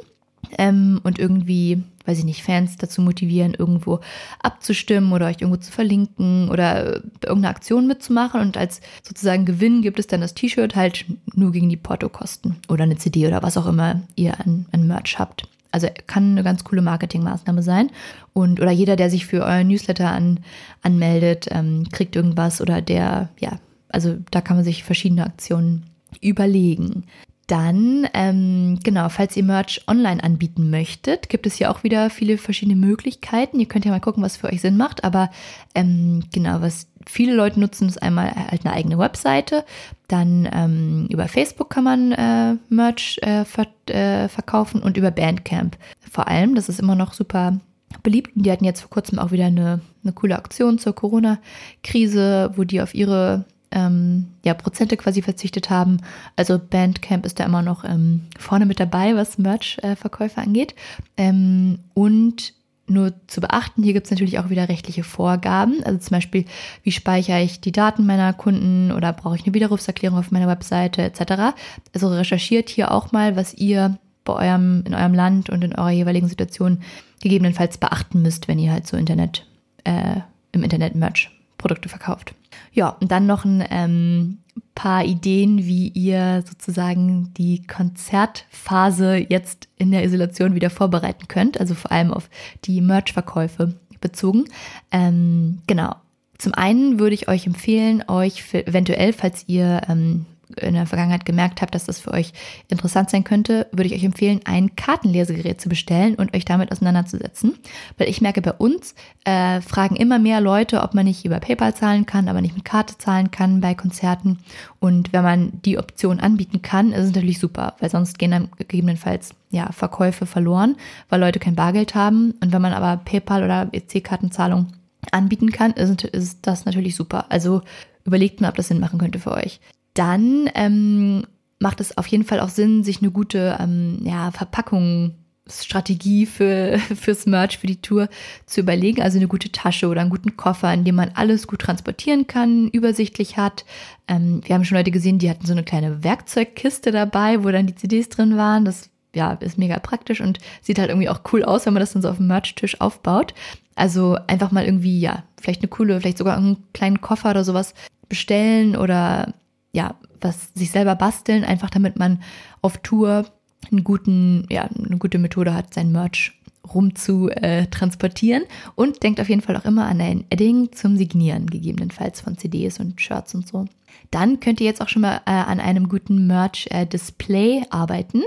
ähm, 0.59 1.01
und 1.05 1.19
irgendwie, 1.19 1.83
weiß 2.07 2.19
ich 2.19 2.25
nicht, 2.25 2.43
Fans 2.43 2.77
dazu 2.77 3.03
motivieren, 3.03 3.55
irgendwo 3.55 4.01
abzustimmen 4.43 5.13
oder 5.13 5.27
euch 5.27 5.41
irgendwo 5.41 5.61
zu 5.61 5.73
verlinken 5.73 6.51
oder 6.51 7.01
bei 7.21 7.29
irgendeiner 7.29 7.55
Aktion 7.55 7.87
mitzumachen. 7.87 8.41
Und 8.41 8.57
als 8.57 8.81
sozusagen 9.03 9.45
Gewinn 9.45 9.83
gibt 9.83 9.99
es 9.99 10.07
dann 10.07 10.21
das 10.21 10.35
T-Shirt 10.35 10.77
halt 10.77 11.05
nur 11.35 11.53
gegen 11.53 11.69
die 11.69 11.77
Portokosten 11.77 12.57
oder 12.69 12.85
eine 12.85 12.97
CD 12.97 13.27
oder 13.27 13.43
was 13.43 13.57
auch 13.57 13.67
immer 13.67 14.03
ihr 14.17 14.39
an, 14.41 14.67
an 14.73 14.87
Merch 14.87 15.19
habt. 15.19 15.49
Also 15.71 15.89
kann 16.07 16.33
eine 16.33 16.45
ganz 16.45 16.63
coole 16.63 16.83
Marketingmaßnahme 16.83 17.63
sein. 17.63 17.91
Und 18.33 18.61
oder 18.61 18.71
jeder, 18.71 18.95
der 18.95 19.11
sich 19.11 19.27
für 19.27 19.43
euer 19.45 19.65
Newsletter 19.65 20.11
an, 20.11 20.41
anmeldet, 20.83 21.49
ähm, 21.51 21.89
kriegt 21.91 22.15
irgendwas 22.15 22.61
oder 22.61 22.81
der, 22.81 23.31
ja, 23.41 23.59
also 23.89 24.17
da 24.31 24.41
kann 24.41 24.57
man 24.57 24.65
sich 24.65 24.85
verschiedene 24.85 25.27
Aktionen 25.27 25.85
überlegen. 26.21 27.05
Dann, 27.47 28.09
ähm, 28.15 28.79
genau, 28.83 29.09
falls 29.11 29.37
ihr 29.37 29.45
Merch 29.45 29.83
online 29.87 30.23
anbieten 30.23 30.71
möchtet, 30.71 31.29
gibt 31.29 31.47
es 31.47 31.59
ja 31.59 31.71
auch 31.71 31.83
wieder 31.83 32.09
viele 32.09 32.39
verschiedene 32.39 32.77
Möglichkeiten. 32.77 33.61
Ihr 33.61 33.67
könnt 33.67 33.85
ja 33.85 33.91
mal 33.91 34.01
gucken, 34.01 34.23
was 34.23 34.39
für 34.39 34.49
euch 34.49 34.63
Sinn 34.63 34.79
macht. 34.79 35.05
Aber 35.05 35.31
ähm, 35.75 36.25
genau, 36.33 36.63
was 36.63 36.87
viele 37.07 37.35
Leute 37.35 37.61
nutzen, 37.61 37.89
ist 37.89 38.03
einmal 38.03 38.35
halt 38.35 38.65
eine 38.65 38.75
eigene 38.75 38.99
Webseite. 38.99 39.65
Dann 40.09 40.49
ähm, 40.53 41.07
über 41.11 41.29
Facebook 41.29 41.69
kann 41.69 41.85
man 41.85 42.13
äh, 42.13 42.57
Merch 42.71 43.19
äh, 43.23 43.45
ver 43.45 43.67
äh, 43.87 44.29
verkaufen 44.29 44.83
und 44.83 44.97
über 44.97 45.11
Bandcamp 45.11 45.77
vor 46.11 46.29
allem. 46.29 46.55
Das 46.55 46.71
ist 46.71 46.81
immer 46.81 46.95
noch 46.95 47.13
super 47.13 47.59
beliebt. 48.03 48.35
Und 48.37 48.47
die 48.47 48.53
hatten 48.53 48.65
jetzt 48.65 48.81
vor 48.81 48.91
kurzem 48.91 49.19
auch 49.19 49.33
wieder 49.33 49.47
eine, 49.47 49.81
eine 50.03 50.13
coole 50.13 50.37
Aktion 50.37 50.79
zur 50.79 50.95
Corona-Krise, 50.95 52.53
wo 52.57 52.65
die 52.65 52.81
auf 52.81 52.95
ihre 52.95 53.45
ähm, 53.75 54.29
ja, 54.45 54.55
Prozente 54.55 54.97
quasi 54.97 55.21
verzichtet 55.21 55.69
haben. 55.69 55.99
Also 56.37 56.59
Bandcamp 56.59 57.27
ist 57.27 57.41
da 57.41 57.45
immer 57.45 57.63
noch 57.63 57.85
ähm, 57.85 58.23
vorne 58.39 58.67
mit 58.67 58.81
dabei, 58.81 59.17
was 59.17 59.37
Merch-Verkäufe 59.37 60.41
angeht. 60.41 60.75
Ähm, 61.17 61.81
und 61.93 62.55
nur 62.87 63.15
zu 63.27 63.41
beachten, 63.41 63.83
hier 63.83 63.95
gibt 63.95 64.07
es 64.07 64.11
natürlich 64.11 64.39
auch 64.39 64.51
wieder 64.51 64.69
rechtliche 64.69 65.05
Vorgaben. 65.05 65.83
Also 65.85 65.99
zum 65.99 66.17
Beispiel, 66.17 66.45
wie 66.83 66.93
speichere 66.93 67.43
ich 67.43 67.61
die 67.61 67.73
Daten 67.73 68.07
meiner 68.07 68.33
Kunden 68.33 68.93
oder 68.93 69.13
brauche 69.13 69.37
ich 69.37 69.45
eine 69.45 69.55
Widerrufserklärung 69.55 70.19
auf 70.19 70.31
meiner 70.31 70.49
Webseite 70.49 71.03
etc. 71.03 71.57
Also 71.93 72.09
recherchiert 72.09 72.69
hier 72.69 72.93
auch 72.93 73.11
mal, 73.11 73.37
was 73.37 73.55
ihr 73.55 73.99
bei 74.25 74.35
eurem, 74.35 74.85
in 74.87 74.95
eurem 74.95 75.15
Land 75.15 75.51
und 75.51 75.65
in 75.65 75.75
eurer 75.75 75.91
jeweiligen 75.91 76.29
Situation 76.29 76.81
gegebenenfalls 77.21 77.79
beachten 77.79 78.23
müsst, 78.23 78.49
wenn 78.49 78.59
ihr 78.59 78.73
halt 78.73 78.87
so 78.87 78.97
Internet, 78.97 79.47
äh, 79.85 80.21
im 80.53 80.63
Internet 80.63 80.95
Merch 80.95 81.31
Produkte 81.57 81.89
verkauft. 81.89 82.35
Ja, 82.73 82.89
und 82.89 83.11
dann 83.11 83.27
noch 83.27 83.45
ein 83.45 83.65
ähm, 83.71 84.39
paar 84.75 85.05
Ideen, 85.05 85.65
wie 85.65 85.89
ihr 85.89 86.43
sozusagen 86.47 87.33
die 87.35 87.67
Konzertphase 87.67 89.17
jetzt 89.29 89.69
in 89.77 89.91
der 89.91 90.05
Isolation 90.05 90.55
wieder 90.55 90.71
vorbereiten 90.71 91.29
könnt, 91.29 91.59
also 91.61 91.75
vor 91.75 91.93
allem 91.93 92.13
auf 92.13 92.29
die 92.65 92.81
Merch-Verkäufe 92.81 93.75
bezogen. 94.01 94.45
Ähm, 94.91 95.63
genau. 95.67 95.97
Zum 96.39 96.53
einen 96.55 96.99
würde 96.99 97.15
ich 97.15 97.29
euch 97.29 97.47
empfehlen, 97.47 98.05
euch 98.09 98.43
eventuell, 98.53 99.13
falls 99.13 99.45
ihr 99.49 99.83
ähm, 99.89 100.27
in 100.61 100.75
der 100.75 100.87
Vergangenheit 100.87 101.25
gemerkt 101.25 101.63
habt, 101.63 101.75
dass 101.75 101.85
das 101.85 102.01
für 102.01 102.13
euch 102.13 102.33
interessant 102.69 103.11
sein 103.11 103.25
könnte, 103.25 103.67
würde 103.73 103.89
ich 103.89 103.95
euch 103.95 104.05
empfehlen, 104.05 104.41
ein 104.45 104.77
Kartenlesegerät 104.77 105.61
zu 105.61 105.69
bestellen 105.69 106.15
und 106.15 106.35
euch 106.35 106.45
damit 106.45 106.73
auseinanderzusetzen. 106.73 107.59
Weil 107.99 108.09
ich 108.09 108.21
merke, 108.21 108.43
bei 108.43 108.53
uns 108.53 108.95
äh, 109.25 109.61
fragen 109.61 109.97
immer 109.97 110.19
mehr 110.19 110.41
Leute, 110.41 110.83
ob 110.83 110.95
man 110.95 111.05
nicht 111.05 111.25
über 111.25 111.41
PayPal 111.41 111.75
zahlen 111.75 112.07
kann, 112.07 112.29
aber 112.29 112.41
nicht 112.41 112.55
mit 112.55 112.65
Karte 112.65 112.99
zahlen 112.99 113.31
kann 113.31 113.61
bei 113.61 113.75
Konzerten. 113.75 114.39
Und 114.81 115.13
wenn 115.13 115.23
man 115.23 115.53
die 115.65 115.79
Option 115.79 116.21
anbieten 116.21 116.63
kann, 116.63 116.93
ist 116.93 117.05
es 117.05 117.15
natürlich 117.15 117.39
super, 117.39 117.75
weil 117.81 117.91
sonst 117.91 118.19
gehen 118.19 118.31
dann 118.31 118.49
gegebenenfalls 118.57 119.35
ja, 119.51 119.71
Verkäufe 119.73 120.27
verloren, 120.27 120.77
weil 121.09 121.21
Leute 121.21 121.39
kein 121.39 121.55
Bargeld 121.55 121.95
haben. 121.95 122.35
Und 122.43 122.53
wenn 122.53 122.63
man 122.63 122.73
aber 122.73 123.03
PayPal 123.05 123.45
oder 123.45 123.69
EC-Kartenzahlung 123.73 124.69
anbieten 125.13 125.51
kann, 125.53 125.73
ist, 125.73 126.05
ist 126.05 126.47
das 126.47 126.65
natürlich 126.65 126.97
super. 126.97 127.27
Also 127.31 127.63
überlegt 128.05 128.41
mal, 128.41 128.49
ob 128.49 128.57
das 128.57 128.69
Sinn 128.69 128.81
machen 128.81 128.99
könnte 128.99 129.19
für 129.19 129.33
euch 129.33 129.61
dann 129.95 130.51
ähm, 130.55 131.27
macht 131.59 131.81
es 131.81 131.97
auf 131.97 132.07
jeden 132.07 132.25
Fall 132.25 132.41
auch 132.41 132.49
Sinn, 132.49 132.85
sich 132.85 133.01
eine 133.01 133.11
gute 133.11 133.57
ähm, 133.61 134.01
ja, 134.05 134.31
Verpackung 134.31 135.15
Strategie 135.49 136.27
für, 136.27 136.79
fürs 136.95 137.27
Merch, 137.27 137.59
für 137.59 137.67
die 137.67 137.81
Tour 137.81 138.09
zu 138.47 138.61
überlegen. 138.61 139.03
Also 139.03 139.19
eine 139.19 139.29
gute 139.29 139.53
Tasche 139.53 139.89
oder 139.89 140.01
einen 140.01 140.11
guten 140.11 140.37
Koffer, 140.37 140.73
in 140.73 140.85
dem 140.85 140.95
man 140.95 141.11
alles 141.15 141.47
gut 141.47 141.61
transportieren 141.61 142.27
kann, 142.27 142.69
übersichtlich 142.69 143.37
hat. 143.37 143.65
Ähm, 144.09 144.41
wir 144.45 144.55
haben 144.55 144.65
schon 144.65 144.79
Leute 144.79 144.91
gesehen, 144.91 145.19
die 145.19 145.31
hatten 145.31 145.47
so 145.47 145.53
eine 145.53 145.65
kleine 145.65 146.03
Werkzeugkiste 146.03 146.93
dabei, 146.93 147.45
wo 147.45 147.51
dann 147.51 147.67
die 147.67 147.75
CDs 147.75 148.09
drin 148.09 148.37
waren. 148.37 148.65
Das 148.65 148.91
ja, 149.15 149.33
ist 149.35 149.59
mega 149.59 149.79
praktisch 149.79 150.21
und 150.21 150.39
sieht 150.61 150.79
halt 150.79 150.89
irgendwie 150.89 151.09
auch 151.09 151.21
cool 151.33 151.45
aus, 151.45 151.67
wenn 151.67 151.75
man 151.75 151.81
das 151.81 151.93
dann 151.93 152.03
so 152.03 152.09
auf 152.09 152.17
dem 152.17 152.27
Merch-Tisch 152.27 152.81
aufbaut. 152.81 153.35
Also 153.77 154.17
einfach 154.27 154.51
mal 154.51 154.65
irgendwie, 154.65 154.99
ja, 155.01 155.25
vielleicht 155.41 155.61
eine 155.61 155.69
coole, 155.69 156.01
vielleicht 156.01 156.19
sogar 156.19 156.37
einen 156.37 156.57
kleinen 156.73 157.01
Koffer 157.01 157.31
oder 157.31 157.45
sowas 157.45 157.75
bestellen 158.09 158.77
oder 158.77 159.35
ja, 159.75 159.97
was 160.21 160.49
sich 160.55 160.71
selber 160.71 160.95
basteln, 160.95 161.45
einfach 161.45 161.69
damit 161.69 161.99
man 161.99 162.23
auf 162.63 162.79
Tour 162.79 163.27
einen 163.71 163.85
guten, 163.85 164.47
ja, 164.51 164.63
eine 164.63 164.99
gute 164.99 165.19
Methode 165.19 165.53
hat, 165.53 165.75
sein 165.75 165.93
Merch 165.93 166.33
rum 166.73 166.95
zu 166.95 167.29
äh, 167.29 167.67
transportieren 167.67 168.45
und 168.75 169.03
denkt 169.03 169.21
auf 169.21 169.29
jeden 169.29 169.43
Fall 169.43 169.57
auch 169.57 169.67
immer 169.67 169.87
an 169.87 170.01
ein 170.01 170.25
Edding 170.31 170.73
zum 170.73 170.97
Signieren, 170.97 171.47
gegebenenfalls 171.47 172.23
von 172.23 172.39
CDs 172.39 172.81
und 172.81 173.01
Shirts 173.01 173.35
und 173.35 173.47
so. 173.47 173.67
Dann 174.15 174.39
könnt 174.39 174.61
ihr 174.61 174.67
jetzt 174.67 174.81
auch 174.81 174.89
schon 174.89 175.03
mal 175.03 175.23
äh, 175.27 175.31
an 175.33 175.59
einem 175.59 175.89
guten 175.89 176.29
Merch-Display 176.29 177.63
äh, 177.63 177.67
arbeiten. 177.71 178.23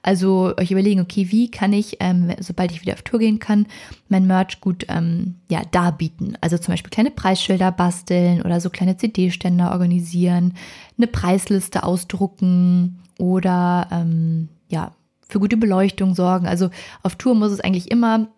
Also 0.00 0.54
euch 0.56 0.70
überlegen, 0.70 1.00
okay, 1.00 1.32
wie 1.32 1.50
kann 1.50 1.72
ich, 1.72 1.96
ähm, 1.98 2.32
sobald 2.38 2.70
ich 2.70 2.82
wieder 2.82 2.92
auf 2.92 3.02
Tour 3.02 3.18
gehen 3.18 3.40
kann, 3.40 3.66
mein 4.08 4.28
Merch 4.28 4.60
gut 4.60 4.86
ähm, 4.88 5.34
ja, 5.50 5.62
darbieten. 5.72 6.38
Also 6.40 6.58
zum 6.58 6.72
Beispiel 6.72 6.90
kleine 6.90 7.10
Preisschilder 7.10 7.72
basteln 7.72 8.42
oder 8.42 8.60
so 8.60 8.70
kleine 8.70 8.96
CD-Ständer 8.96 9.72
organisieren, 9.72 10.54
eine 10.96 11.08
Preisliste 11.08 11.82
ausdrucken 11.82 13.00
oder 13.18 13.88
ähm, 13.90 14.48
ja, 14.68 14.92
für 15.28 15.40
gute 15.40 15.56
Beleuchtung 15.56 16.14
sorgen. 16.14 16.46
Also 16.46 16.70
auf 17.02 17.16
Tour 17.16 17.34
muss 17.34 17.50
es 17.50 17.58
eigentlich 17.58 17.90
immer 17.90 18.28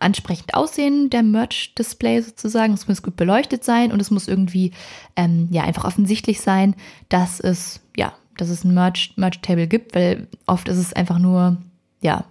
ansprechend 0.00 0.54
aussehen, 0.54 1.10
der 1.10 1.22
Merch-Display 1.22 2.22
sozusagen. 2.22 2.72
Es 2.72 2.88
muss 2.88 3.02
gut 3.02 3.16
beleuchtet 3.16 3.64
sein 3.64 3.92
und 3.92 4.00
es 4.00 4.10
muss 4.10 4.28
irgendwie 4.28 4.72
ähm, 5.16 5.48
ja 5.50 5.62
einfach 5.64 5.84
offensichtlich 5.84 6.40
sein, 6.40 6.74
dass 7.08 7.40
es 7.40 7.80
ja, 7.96 8.12
dass 8.36 8.48
es 8.48 8.64
ein 8.64 8.74
Merch, 8.74 9.14
Merch-Table 9.16 9.66
gibt, 9.66 9.94
weil 9.94 10.28
oft 10.46 10.68
ist 10.68 10.78
es 10.78 10.92
einfach 10.92 11.18
nur 11.18 11.58
ja 12.00 12.24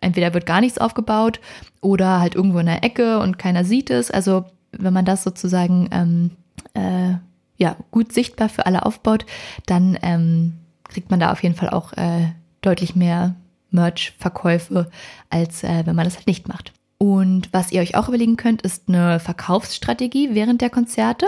entweder 0.00 0.34
wird 0.34 0.46
gar 0.46 0.60
nichts 0.60 0.78
aufgebaut 0.78 1.40
oder 1.80 2.20
halt 2.20 2.34
irgendwo 2.34 2.58
in 2.58 2.66
der 2.66 2.84
Ecke 2.84 3.18
und 3.18 3.38
keiner 3.38 3.64
sieht 3.64 3.90
es. 3.90 4.10
Also 4.10 4.44
wenn 4.72 4.92
man 4.92 5.04
das 5.04 5.24
sozusagen 5.24 5.88
ähm, 5.92 6.30
äh, 6.74 7.16
ja 7.56 7.76
gut 7.90 8.12
sichtbar 8.12 8.48
für 8.48 8.66
alle 8.66 8.84
aufbaut, 8.84 9.26
dann 9.66 9.98
ähm, 10.02 10.54
kriegt 10.84 11.10
man 11.10 11.20
da 11.20 11.32
auf 11.32 11.42
jeden 11.42 11.54
Fall 11.54 11.70
auch 11.70 11.92
äh, 11.94 12.28
deutlich 12.60 12.94
mehr 12.94 13.34
Merch-Verkäufe, 13.76 14.90
als 15.30 15.62
äh, 15.62 15.86
wenn 15.86 15.94
man 15.94 16.04
das 16.04 16.16
halt 16.16 16.26
nicht 16.26 16.48
macht. 16.48 16.72
Und 16.98 17.52
was 17.52 17.72
ihr 17.72 17.80
euch 17.80 17.94
auch 17.94 18.08
überlegen 18.08 18.36
könnt, 18.36 18.62
ist 18.62 18.88
eine 18.88 19.20
Verkaufsstrategie 19.20 20.30
während 20.32 20.60
der 20.60 20.70
Konzerte. 20.70 21.26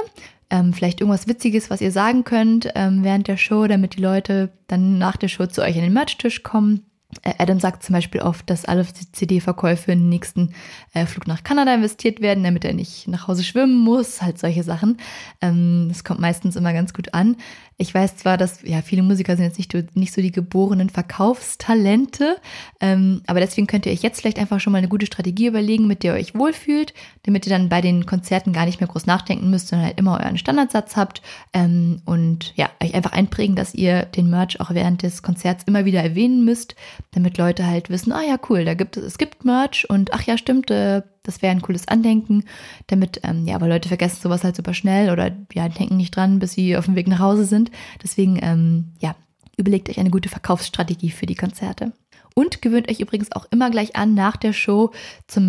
Ähm, 0.50 0.72
vielleicht 0.72 1.00
irgendwas 1.00 1.28
Witziges, 1.28 1.68
was 1.68 1.80
ihr 1.80 1.92
sagen 1.92 2.24
könnt 2.24 2.70
ähm, 2.74 3.04
während 3.04 3.28
der 3.28 3.36
Show, 3.36 3.66
damit 3.66 3.96
die 3.96 4.02
Leute 4.02 4.50
dann 4.66 4.98
nach 4.98 5.16
der 5.16 5.28
Show 5.28 5.46
zu 5.46 5.62
euch 5.62 5.76
an 5.76 5.82
den 5.82 5.92
Merch-Tisch 5.92 6.42
kommen. 6.42 6.84
Äh, 7.22 7.34
Adam 7.38 7.58
sagt 7.58 7.82
zum 7.82 7.94
Beispiel 7.94 8.20
oft, 8.20 8.48
dass 8.50 8.66
alle 8.66 8.86
CD-Verkäufe 8.86 9.92
in 9.92 10.00
den 10.00 10.08
nächsten 10.10 10.54
äh, 10.92 11.06
Flug 11.06 11.26
nach 11.26 11.42
Kanada 11.42 11.74
investiert 11.74 12.20
werden, 12.20 12.44
damit 12.44 12.64
er 12.64 12.74
nicht 12.74 13.08
nach 13.08 13.28
Hause 13.28 13.44
schwimmen 13.44 13.78
muss, 13.78 14.20
halt 14.20 14.38
solche 14.38 14.62
Sachen. 14.62 14.98
Ähm, 15.40 15.86
das 15.88 16.04
kommt 16.04 16.20
meistens 16.20 16.56
immer 16.56 16.72
ganz 16.72 16.92
gut 16.92 17.14
an. 17.14 17.36
Ich 17.78 17.94
weiß 17.94 18.16
zwar, 18.16 18.36
dass 18.36 18.62
ja 18.62 18.82
viele 18.82 19.02
Musiker 19.02 19.36
sind 19.36 19.46
jetzt 19.46 19.58
nicht, 19.58 19.96
nicht 19.96 20.12
so 20.12 20.20
die 20.20 20.32
geborenen 20.32 20.90
Verkaufstalente, 20.90 22.38
ähm, 22.80 23.22
aber 23.26 23.38
deswegen 23.40 23.68
könnt 23.68 23.86
ihr 23.86 23.92
euch 23.92 24.02
jetzt 24.02 24.20
vielleicht 24.20 24.40
einfach 24.40 24.58
schon 24.60 24.72
mal 24.72 24.78
eine 24.78 24.88
gute 24.88 25.06
Strategie 25.06 25.46
überlegen, 25.46 25.86
mit 25.86 26.02
der 26.02 26.14
ihr 26.14 26.20
euch 26.20 26.34
wohlfühlt, 26.34 26.92
damit 27.22 27.46
ihr 27.46 27.50
dann 27.50 27.68
bei 27.68 27.80
den 27.80 28.04
Konzerten 28.04 28.52
gar 28.52 28.66
nicht 28.66 28.80
mehr 28.80 28.88
groß 28.88 29.06
nachdenken 29.06 29.48
müsst, 29.48 29.68
sondern 29.68 29.86
halt 29.86 29.98
immer 29.98 30.20
euren 30.20 30.38
Standardsatz 30.38 30.96
habt 30.96 31.22
ähm, 31.52 32.02
und 32.04 32.52
ja, 32.56 32.68
euch 32.82 32.94
einfach 32.94 33.12
einprägen, 33.12 33.54
dass 33.54 33.74
ihr 33.74 34.04
den 34.06 34.28
Merch 34.28 34.60
auch 34.60 34.70
während 34.70 35.02
des 35.02 35.22
Konzerts 35.22 35.64
immer 35.64 35.84
wieder 35.84 36.02
erwähnen 36.02 36.44
müsst, 36.44 36.74
damit 37.12 37.38
Leute 37.38 37.66
halt 37.66 37.90
wissen, 37.90 38.12
ah 38.12 38.22
ja, 38.22 38.38
cool, 38.48 38.64
da 38.64 38.74
gibt 38.74 38.96
es, 38.96 39.04
es 39.04 39.18
gibt 39.18 39.44
Merch 39.44 39.88
und 39.88 40.12
ach 40.12 40.22
ja, 40.22 40.38
stimmt, 40.38 40.70
äh, 40.70 41.02
das 41.22 41.42
wäre 41.42 41.52
ein 41.52 41.62
cooles 41.62 41.88
Andenken, 41.88 42.44
damit, 42.86 43.20
ähm, 43.22 43.46
ja, 43.46 43.54
aber 43.54 43.68
Leute 43.68 43.88
vergessen 43.88 44.20
sowas 44.22 44.44
halt 44.44 44.56
super 44.56 44.74
schnell 44.74 45.10
oder 45.10 45.30
ja, 45.52 45.68
denken 45.68 45.96
nicht 45.96 46.16
dran, 46.16 46.38
bis 46.38 46.52
sie 46.52 46.76
auf 46.76 46.86
dem 46.86 46.94
Weg 46.96 47.08
nach 47.08 47.18
Hause 47.18 47.44
sind. 47.44 47.70
Deswegen, 48.02 48.38
ähm, 48.42 48.92
ja, 48.98 49.14
überlegt 49.56 49.90
euch 49.90 49.98
eine 49.98 50.10
gute 50.10 50.28
Verkaufsstrategie 50.28 51.10
für 51.10 51.26
die 51.26 51.34
Konzerte. 51.34 51.92
Und 52.34 52.62
gewöhnt 52.62 52.88
euch 52.88 53.00
übrigens 53.00 53.32
auch 53.32 53.46
immer 53.50 53.70
gleich 53.70 53.96
an, 53.96 54.14
nach 54.14 54.36
der 54.36 54.52
Show 54.52 54.92
zum 55.26 55.46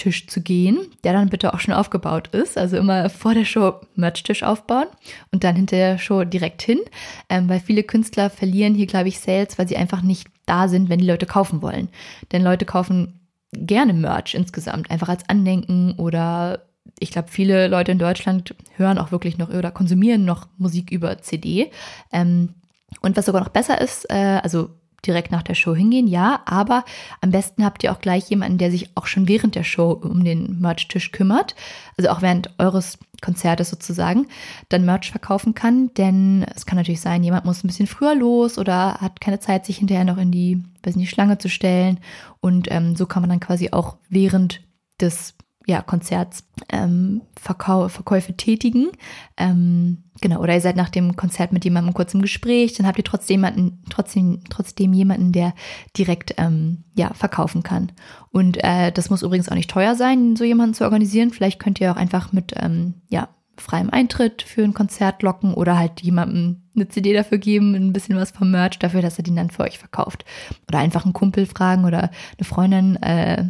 Merch-Tisch 0.00 0.26
zu 0.26 0.40
gehen, 0.40 0.78
der 1.04 1.12
dann 1.12 1.28
bitte 1.28 1.52
auch 1.54 1.60
schon 1.60 1.74
aufgebaut 1.74 2.28
ist. 2.28 2.56
Also 2.56 2.76
immer 2.76 3.10
vor 3.10 3.34
der 3.34 3.44
Show 3.44 3.80
Merch-Tisch 3.96 4.42
aufbauen 4.42 4.86
und 5.32 5.44
dann 5.44 5.56
hinter 5.56 5.76
der 5.76 5.98
Show 5.98 6.24
direkt 6.24 6.62
hin, 6.62 6.80
ähm, 7.28 7.48
weil 7.48 7.60
viele 7.60 7.82
Künstler 7.82 8.30
verlieren 8.30 8.74
hier, 8.74 8.86
glaube 8.86 9.08
ich, 9.08 9.20
Sales, 9.20 9.58
weil 9.58 9.68
sie 9.68 9.76
einfach 9.76 10.02
nicht 10.02 10.28
da 10.46 10.68
sind, 10.68 10.88
wenn 10.88 11.00
die 11.00 11.06
Leute 11.06 11.26
kaufen 11.26 11.62
wollen. 11.62 11.88
Denn 12.32 12.42
Leute 12.42 12.64
kaufen 12.64 13.20
gerne 13.52 13.92
Merch 13.92 14.34
insgesamt, 14.34 14.90
einfach 14.90 15.08
als 15.08 15.28
Andenken 15.28 15.94
oder 15.96 16.66
ich 16.98 17.10
glaube, 17.10 17.28
viele 17.28 17.68
Leute 17.68 17.92
in 17.92 17.98
Deutschland 17.98 18.54
hören 18.76 18.98
auch 18.98 19.12
wirklich 19.12 19.38
noch 19.38 19.50
oder 19.50 19.70
konsumieren 19.70 20.24
noch 20.24 20.48
Musik 20.56 20.90
über 20.90 21.18
CD. 21.18 21.70
Ähm, 22.12 22.54
und 23.02 23.16
was 23.16 23.26
sogar 23.26 23.42
noch 23.42 23.50
besser 23.50 23.80
ist, 23.80 24.10
äh, 24.10 24.40
also 24.42 24.70
direkt 25.06 25.30
nach 25.32 25.42
der 25.42 25.54
Show 25.54 25.74
hingehen, 25.74 26.06
ja, 26.06 26.40
aber 26.44 26.84
am 27.20 27.30
besten 27.30 27.64
habt 27.64 27.82
ihr 27.82 27.92
auch 27.92 28.00
gleich 28.00 28.28
jemanden, 28.28 28.58
der 28.58 28.70
sich 28.70 28.90
auch 28.96 29.06
schon 29.06 29.28
während 29.28 29.54
der 29.54 29.64
Show 29.64 29.90
um 29.90 30.24
den 30.24 30.60
Merch-Tisch 30.60 31.12
kümmert, 31.12 31.54
also 31.96 32.10
auch 32.10 32.22
während 32.22 32.50
eures 32.58 32.98
Konzertes 33.20 33.70
sozusagen, 33.70 34.26
dann 34.68 34.84
Merch 34.84 35.10
verkaufen 35.10 35.54
kann, 35.54 35.92
denn 35.94 36.46
es 36.54 36.66
kann 36.66 36.76
natürlich 36.76 37.00
sein, 37.00 37.22
jemand 37.22 37.44
muss 37.44 37.62
ein 37.62 37.68
bisschen 37.68 37.86
früher 37.86 38.14
los 38.14 38.58
oder 38.58 38.94
hat 38.94 39.20
keine 39.20 39.40
Zeit, 39.40 39.66
sich 39.66 39.78
hinterher 39.78 40.04
noch 40.04 40.18
in 40.18 40.30
die, 40.30 40.62
weiß 40.82 40.96
nicht, 40.96 41.10
Schlange 41.10 41.38
zu 41.38 41.48
stellen 41.48 42.00
und 42.40 42.70
ähm, 42.70 42.96
so 42.96 43.06
kann 43.06 43.22
man 43.22 43.30
dann 43.30 43.40
quasi 43.40 43.70
auch 43.72 43.96
während 44.08 44.62
des 45.00 45.34
ja, 45.66 45.82
Konzerts 45.82 46.44
ähm, 46.70 47.22
Verkau 47.38 47.88
Verkäufe 47.88 48.36
tätigen. 48.36 48.88
Ähm, 49.36 50.04
genau, 50.20 50.40
oder 50.40 50.54
ihr 50.54 50.60
seid 50.60 50.76
nach 50.76 50.88
dem 50.88 51.16
Konzert 51.16 51.52
mit 51.52 51.64
jemandem 51.64 51.94
kurz 51.94 52.14
im 52.14 52.22
Gespräch, 52.22 52.74
dann 52.74 52.86
habt 52.86 52.98
ihr 52.98 53.04
trotzdem 53.04 53.34
jemanden, 53.34 53.82
trotzdem, 53.90 54.40
trotzdem 54.48 54.92
jemanden, 54.92 55.32
der 55.32 55.54
direkt 55.96 56.34
ähm, 56.38 56.84
ja, 56.94 57.12
verkaufen 57.14 57.62
kann. 57.62 57.92
Und 58.30 58.62
äh, 58.64 58.90
das 58.90 59.10
muss 59.10 59.22
übrigens 59.22 59.48
auch 59.48 59.54
nicht 59.54 59.70
teuer 59.70 59.94
sein, 59.94 60.34
so 60.34 60.44
jemanden 60.44 60.74
zu 60.74 60.84
organisieren. 60.84 61.30
Vielleicht 61.30 61.60
könnt 61.60 61.80
ihr 61.80 61.92
auch 61.92 61.96
einfach 61.96 62.32
mit 62.32 62.54
ähm, 62.56 62.94
ja, 63.08 63.28
freiem 63.56 63.90
Eintritt 63.90 64.42
für 64.42 64.64
ein 64.64 64.74
Konzert 64.74 65.22
locken 65.22 65.54
oder 65.54 65.78
halt 65.78 66.00
jemandem 66.00 66.62
eine 66.74 66.88
CD 66.88 67.12
dafür 67.12 67.38
geben, 67.38 67.74
ein 67.74 67.92
bisschen 67.92 68.16
was 68.16 68.30
vom 68.30 68.50
Merch 68.50 68.78
dafür, 68.78 69.02
dass 69.02 69.18
er 69.18 69.24
den 69.24 69.36
dann 69.36 69.50
für 69.50 69.62
euch 69.62 69.78
verkauft. 69.78 70.24
Oder 70.68 70.78
einfach 70.78 71.04
einen 71.04 71.12
Kumpel 71.12 71.46
fragen 71.46 71.84
oder 71.84 72.10
eine 72.38 72.44
Freundin, 72.44 72.96
äh, 72.96 73.44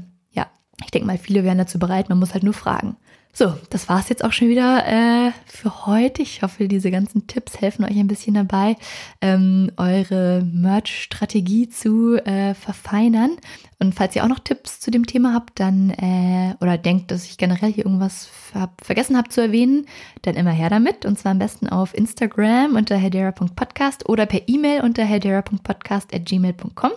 ich 0.85 0.91
denke 0.91 1.07
mal, 1.07 1.19
viele 1.19 1.45
wären 1.45 1.59
dazu 1.59 1.79
bereit, 1.79 2.09
man 2.09 2.19
muss 2.19 2.35
halt 2.35 2.43
nur 2.43 2.55
fragen. 2.55 2.97
So, 3.33 3.55
das 3.71 3.89
war's 3.89 4.09
jetzt 4.09 4.25
auch 4.25 4.33
schon 4.33 4.49
wieder 4.49 4.85
äh, 4.87 5.31
für 5.47 5.87
heute. 5.87 6.21
Ich 6.21 6.43
hoffe, 6.43 6.67
diese 6.67 6.91
ganzen 6.91 7.29
Tipps 7.29 7.61
helfen 7.61 7.85
euch 7.85 7.97
ein 7.97 8.09
bisschen 8.09 8.35
dabei, 8.35 8.77
ähm, 9.21 9.71
eure 9.77 10.43
Merch-Strategie 10.53 11.69
zu 11.69 12.17
äh, 12.17 12.55
verfeinern. 12.55 13.37
Und 13.79 13.95
falls 13.95 14.17
ihr 14.17 14.25
auch 14.25 14.29
noch 14.29 14.41
Tipps 14.41 14.81
zu 14.81 14.91
dem 14.91 15.07
Thema 15.07 15.33
habt, 15.33 15.61
dann 15.61 15.91
äh, 15.91 16.57
oder 16.61 16.77
denkt, 16.77 17.13
dass 17.13 17.25
ich 17.25 17.39
generell 17.39 17.73
hier 17.73 17.87
irgendwas 17.87 18.31
hab, 18.53 18.85
vergessen 18.85 19.17
habe 19.17 19.29
zu 19.29 19.41
erwähnen, 19.41 19.87
dann 20.23 20.35
immer 20.35 20.51
her 20.51 20.69
damit. 20.69 21.07
Und 21.07 21.17
zwar 21.17 21.31
am 21.33 21.39
besten 21.39 21.69
auf 21.69 21.95
Instagram 21.95 22.75
unter 22.75 22.97
hedera.podcast 22.97 24.09
oder 24.09 24.27
per 24.27 24.49
E-Mail 24.49 24.83
unter 24.83 25.05
hedera.podcast.gmail.com. 25.05 26.91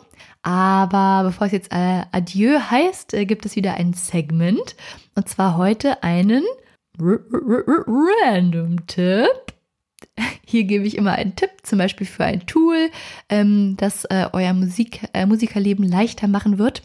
Aber 0.44 1.24
bevor 1.24 1.48
es 1.48 1.54
jetzt 1.54 1.72
äh, 1.72 2.04
Adieu 2.12 2.60
heißt, 2.60 3.14
äh, 3.14 3.26
gibt 3.26 3.46
es 3.46 3.56
wieder 3.56 3.76
ein 3.76 3.94
Segment. 3.94 4.76
Und 5.16 5.30
zwar 5.30 5.58
heute 5.58 6.04
einen 6.04 6.44
Random-Tipp. 8.28 9.54
Hier 10.46 10.66
gebe 10.66 10.86
ich 10.86 10.98
immer 10.98 11.14
einen 11.14 11.36
Tipp, 11.36 11.50
zum 11.64 11.80
Beispiel 11.80 12.06
für 12.06 12.26
ein 12.26 12.46
Tool, 12.46 12.92
ähm, 13.30 13.76
das 13.78 14.06
äh, 14.06 14.28
euer 14.34 14.54
Musik, 14.54 15.08
äh, 15.14 15.26
Musikerleben 15.26 15.86
leichter 15.86 16.28
machen 16.28 16.60
wird. 16.60 16.84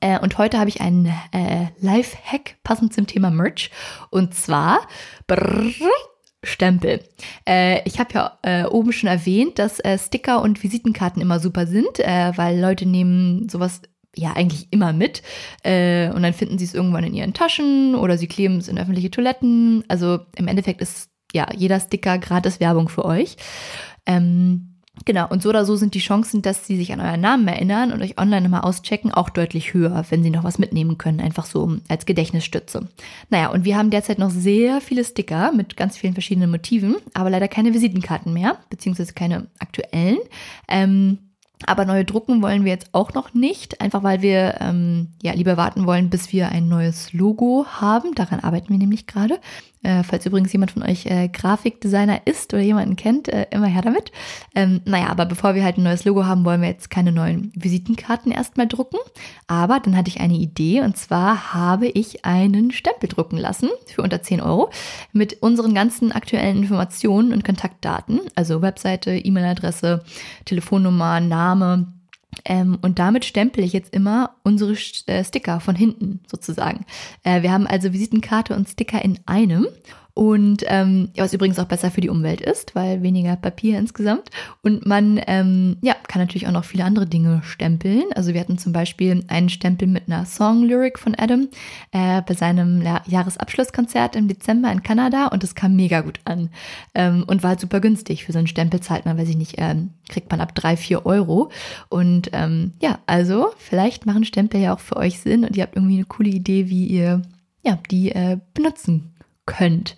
Äh, 0.00 0.18
und 0.18 0.36
heute 0.36 0.58
habe 0.58 0.68
ich 0.68 0.80
einen 0.80 1.06
äh, 1.32 1.66
Live-Hack 1.80 2.56
passend 2.64 2.92
zum 2.92 3.06
Thema 3.06 3.30
Merch. 3.30 3.70
Und 4.10 4.34
zwar 4.34 4.88
brrr, 5.28 5.72
Stempel. 6.46 7.00
Äh, 7.46 7.80
ich 7.86 7.98
habe 7.98 8.14
ja 8.14 8.38
äh, 8.42 8.64
oben 8.64 8.92
schon 8.92 9.08
erwähnt, 9.08 9.58
dass 9.58 9.80
äh, 9.80 9.98
Sticker 9.98 10.42
und 10.42 10.62
Visitenkarten 10.62 11.22
immer 11.22 11.40
super 11.40 11.66
sind, 11.66 11.98
äh, 12.00 12.32
weil 12.36 12.60
Leute 12.60 12.86
nehmen 12.86 13.48
sowas 13.48 13.82
ja 14.14 14.32
eigentlich 14.32 14.68
immer 14.70 14.92
mit 14.92 15.22
äh, 15.62 16.10
und 16.10 16.22
dann 16.22 16.32
finden 16.32 16.58
sie 16.58 16.64
es 16.64 16.74
irgendwann 16.74 17.04
in 17.04 17.14
ihren 17.14 17.34
Taschen 17.34 17.94
oder 17.94 18.16
sie 18.16 18.26
kleben 18.26 18.58
es 18.58 18.68
in 18.68 18.78
öffentliche 18.78 19.10
Toiletten. 19.10 19.84
Also 19.88 20.20
im 20.36 20.48
Endeffekt 20.48 20.80
ist 20.80 21.10
ja 21.34 21.46
jeder 21.54 21.80
Sticker 21.80 22.18
gratis 22.18 22.60
Werbung 22.60 22.88
für 22.88 23.04
euch. 23.04 23.36
Ähm, 24.06 24.75
Genau, 25.04 25.28
und 25.28 25.42
so 25.42 25.50
oder 25.50 25.64
so 25.64 25.76
sind 25.76 25.94
die 25.94 26.00
Chancen, 26.00 26.42
dass 26.42 26.66
sie 26.66 26.76
sich 26.76 26.92
an 26.92 27.00
euren 27.00 27.20
Namen 27.20 27.46
erinnern 27.46 27.92
und 27.92 28.02
euch 28.02 28.18
online 28.18 28.46
immer 28.46 28.64
auschecken, 28.64 29.12
auch 29.12 29.30
deutlich 29.30 29.74
höher, 29.74 30.04
wenn 30.08 30.22
sie 30.22 30.30
noch 30.30 30.42
was 30.42 30.58
mitnehmen 30.58 30.98
können, 30.98 31.20
einfach 31.20 31.46
so 31.46 31.76
als 31.88 32.06
Gedächtnisstütze. 32.06 32.88
Naja, 33.30 33.50
und 33.50 33.64
wir 33.64 33.76
haben 33.76 33.90
derzeit 33.90 34.18
noch 34.18 34.30
sehr 34.30 34.80
viele 34.80 35.04
Sticker 35.04 35.52
mit 35.52 35.76
ganz 35.76 35.96
vielen 35.96 36.14
verschiedenen 36.14 36.50
Motiven, 36.50 36.96
aber 37.14 37.30
leider 37.30 37.46
keine 37.46 37.74
Visitenkarten 37.74 38.32
mehr, 38.32 38.56
beziehungsweise 38.70 39.12
keine 39.12 39.46
aktuellen. 39.58 40.18
Ähm, 40.66 41.18
aber 41.64 41.86
neue 41.86 42.04
drucken 42.04 42.42
wollen 42.42 42.64
wir 42.64 42.72
jetzt 42.72 42.90
auch 42.92 43.14
noch 43.14 43.32
nicht, 43.32 43.80
einfach 43.80 44.02
weil 44.02 44.20
wir 44.20 44.56
ähm, 44.60 45.08
ja 45.22 45.32
lieber 45.32 45.56
warten 45.56 45.86
wollen, 45.86 46.10
bis 46.10 46.32
wir 46.32 46.50
ein 46.50 46.68
neues 46.68 47.12
Logo 47.14 47.64
haben. 47.66 48.14
Daran 48.14 48.40
arbeiten 48.40 48.68
wir 48.68 48.78
nämlich 48.78 49.06
gerade. 49.06 49.40
Äh, 49.86 50.02
falls 50.02 50.26
übrigens 50.26 50.52
jemand 50.52 50.72
von 50.72 50.82
euch 50.82 51.06
äh, 51.06 51.28
Grafikdesigner 51.28 52.22
ist 52.24 52.52
oder 52.52 52.62
jemanden 52.62 52.96
kennt, 52.96 53.28
äh, 53.28 53.46
immer 53.52 53.68
her 53.68 53.82
damit. 53.82 54.10
Ähm, 54.52 54.80
naja, 54.84 55.06
aber 55.10 55.26
bevor 55.26 55.54
wir 55.54 55.62
halt 55.62 55.78
ein 55.78 55.84
neues 55.84 56.04
Logo 56.04 56.26
haben, 56.26 56.44
wollen 56.44 56.60
wir 56.60 56.68
jetzt 56.68 56.90
keine 56.90 57.12
neuen 57.12 57.52
Visitenkarten 57.54 58.32
erstmal 58.32 58.66
drucken. 58.66 58.96
Aber 59.46 59.78
dann 59.78 59.96
hatte 59.96 60.08
ich 60.08 60.18
eine 60.18 60.34
Idee 60.34 60.80
und 60.80 60.96
zwar 60.96 61.54
habe 61.54 61.86
ich 61.86 62.24
einen 62.24 62.72
Stempel 62.72 63.08
drucken 63.08 63.36
lassen 63.36 63.68
für 63.86 64.02
unter 64.02 64.20
10 64.20 64.40
Euro 64.40 64.70
mit 65.12 65.40
unseren 65.40 65.72
ganzen 65.72 66.10
aktuellen 66.10 66.62
Informationen 66.62 67.32
und 67.32 67.44
Kontaktdaten, 67.44 68.22
also 68.34 68.62
Webseite, 68.62 69.12
E-Mail-Adresse, 69.12 70.02
Telefonnummer, 70.46 71.20
Name, 71.20 71.86
ähm, 72.44 72.78
und 72.82 72.98
damit 72.98 73.24
stempel 73.24 73.64
ich 73.64 73.72
jetzt 73.72 73.92
immer 73.94 74.36
unsere 74.42 74.76
äh, 75.06 75.24
Sticker 75.24 75.60
von 75.60 75.74
hinten 75.74 76.20
sozusagen. 76.30 76.84
Äh, 77.24 77.42
wir 77.42 77.52
haben 77.52 77.66
also 77.66 77.92
Visitenkarte 77.92 78.54
und 78.54 78.68
Sticker 78.68 79.02
in 79.02 79.18
einem. 79.26 79.66
Und 80.16 80.64
ähm, 80.68 81.10
was 81.14 81.34
übrigens 81.34 81.58
auch 81.58 81.66
besser 81.66 81.90
für 81.90 82.00
die 82.00 82.08
Umwelt 82.08 82.40
ist, 82.40 82.74
weil 82.74 83.02
weniger 83.02 83.36
Papier 83.36 83.78
insgesamt. 83.78 84.30
Und 84.62 84.86
man 84.86 85.20
ähm, 85.26 85.76
ja, 85.82 85.94
kann 86.08 86.22
natürlich 86.22 86.46
auch 86.46 86.52
noch 86.52 86.64
viele 86.64 86.84
andere 86.84 87.06
Dinge 87.06 87.42
stempeln. 87.44 88.04
Also 88.14 88.32
wir 88.32 88.40
hatten 88.40 88.56
zum 88.56 88.72
Beispiel 88.72 89.24
einen 89.28 89.50
Stempel 89.50 89.86
mit 89.86 90.04
einer 90.06 90.24
Song-Lyric 90.24 90.98
von 90.98 91.14
Adam 91.18 91.48
äh, 91.92 92.22
bei 92.22 92.32
seinem 92.32 92.82
Jahresabschlusskonzert 93.04 94.16
im 94.16 94.26
Dezember 94.26 94.72
in 94.72 94.82
Kanada 94.82 95.26
und 95.26 95.42
das 95.42 95.54
kam 95.54 95.76
mega 95.76 96.00
gut 96.00 96.18
an 96.24 96.48
ähm, 96.94 97.22
und 97.26 97.42
war 97.42 97.50
halt 97.50 97.60
super 97.60 97.80
günstig. 97.80 98.24
Für 98.24 98.32
so 98.32 98.38
einen 98.38 98.48
Stempel 98.48 98.80
zahlt 98.80 99.04
man, 99.04 99.18
weiß 99.18 99.28
ich 99.28 99.36
nicht, 99.36 99.56
ähm, 99.58 99.90
kriegt 100.08 100.30
man 100.30 100.40
ab 100.40 100.54
drei, 100.54 100.78
vier 100.78 101.04
Euro. 101.04 101.50
Und 101.90 102.30
ähm, 102.32 102.72
ja, 102.80 103.00
also 103.04 103.48
vielleicht 103.58 104.06
machen 104.06 104.24
Stempel 104.24 104.62
ja 104.62 104.74
auch 104.74 104.80
für 104.80 104.96
euch 104.96 105.20
Sinn 105.20 105.44
und 105.44 105.58
ihr 105.58 105.62
habt 105.64 105.76
irgendwie 105.76 105.96
eine 105.96 106.06
coole 106.06 106.30
Idee, 106.30 106.70
wie 106.70 106.86
ihr 106.86 107.20
ja, 107.62 107.78
die 107.90 108.12
äh, 108.12 108.38
benutzen 108.54 109.12
könnt. 109.46 109.96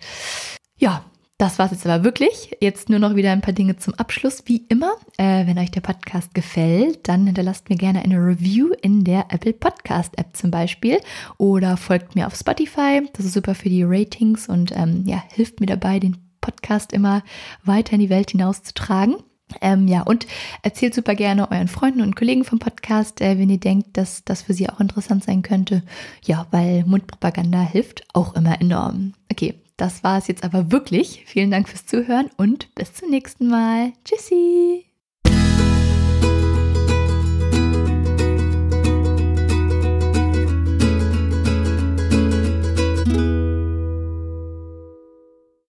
Ja, 0.77 1.03
das 1.39 1.57
war 1.57 1.67
es 1.67 1.71
jetzt 1.71 1.87
aber 1.87 2.03
wirklich. 2.03 2.57
Jetzt 2.59 2.89
nur 2.89 2.99
noch 2.99 3.15
wieder 3.15 3.31
ein 3.31 3.39
paar 3.39 3.53
Dinge 3.53 3.77
zum 3.77 3.93
Abschluss. 3.93 4.43
Wie 4.45 4.65
immer, 4.67 4.91
äh, 5.17 5.47
wenn 5.47 5.57
euch 5.57 5.71
der 5.71 5.79
Podcast 5.79 6.33
gefällt, 6.33 7.07
dann 7.07 7.25
hinterlasst 7.25 7.69
mir 7.69 7.77
gerne 7.77 8.01
eine 8.01 8.17
Review 8.17 8.73
in 8.81 9.05
der 9.05 9.27
Apple 9.29 9.53
Podcast 9.53 10.17
App 10.17 10.35
zum 10.35 10.51
Beispiel 10.51 10.99
oder 11.37 11.77
folgt 11.77 12.15
mir 12.15 12.27
auf 12.27 12.35
Spotify. 12.35 13.09
Das 13.13 13.25
ist 13.25 13.33
super 13.33 13.55
für 13.55 13.69
die 13.69 13.83
Ratings 13.83 14.49
und 14.49 14.75
ähm, 14.75 15.05
ja, 15.05 15.23
hilft 15.33 15.61
mir 15.61 15.67
dabei, 15.67 15.99
den 15.99 16.17
Podcast 16.41 16.91
immer 16.91 17.23
weiter 17.63 17.93
in 17.93 18.01
die 18.01 18.09
Welt 18.09 18.31
hinauszutragen. 18.31 19.15
Ähm, 19.61 19.87
ja, 19.87 20.01
und 20.01 20.27
erzählt 20.61 20.93
super 20.93 21.15
gerne 21.15 21.51
euren 21.51 21.67
Freunden 21.67 22.01
und 22.01 22.15
Kollegen 22.15 22.43
vom 22.43 22.59
Podcast, 22.59 23.21
äh, 23.21 23.37
wenn 23.37 23.49
ihr 23.49 23.59
denkt, 23.59 23.97
dass 23.97 24.23
das 24.23 24.43
für 24.43 24.53
sie 24.53 24.69
auch 24.69 24.79
interessant 24.79 25.23
sein 25.23 25.41
könnte. 25.41 25.83
Ja, 26.23 26.47
weil 26.51 26.83
Mundpropaganda 26.85 27.61
hilft 27.61 28.03
auch 28.13 28.35
immer 28.35 28.59
enorm. 28.61 29.13
Okay, 29.31 29.55
das 29.77 30.03
war 30.03 30.17
es 30.17 30.27
jetzt 30.27 30.43
aber 30.43 30.71
wirklich. 30.71 31.23
Vielen 31.25 31.51
Dank 31.51 31.69
fürs 31.69 31.85
Zuhören 31.85 32.29
und 32.37 32.73
bis 32.75 32.93
zum 32.93 33.09
nächsten 33.09 33.47
Mal. 33.47 33.93
Tschüssi! 34.03 34.88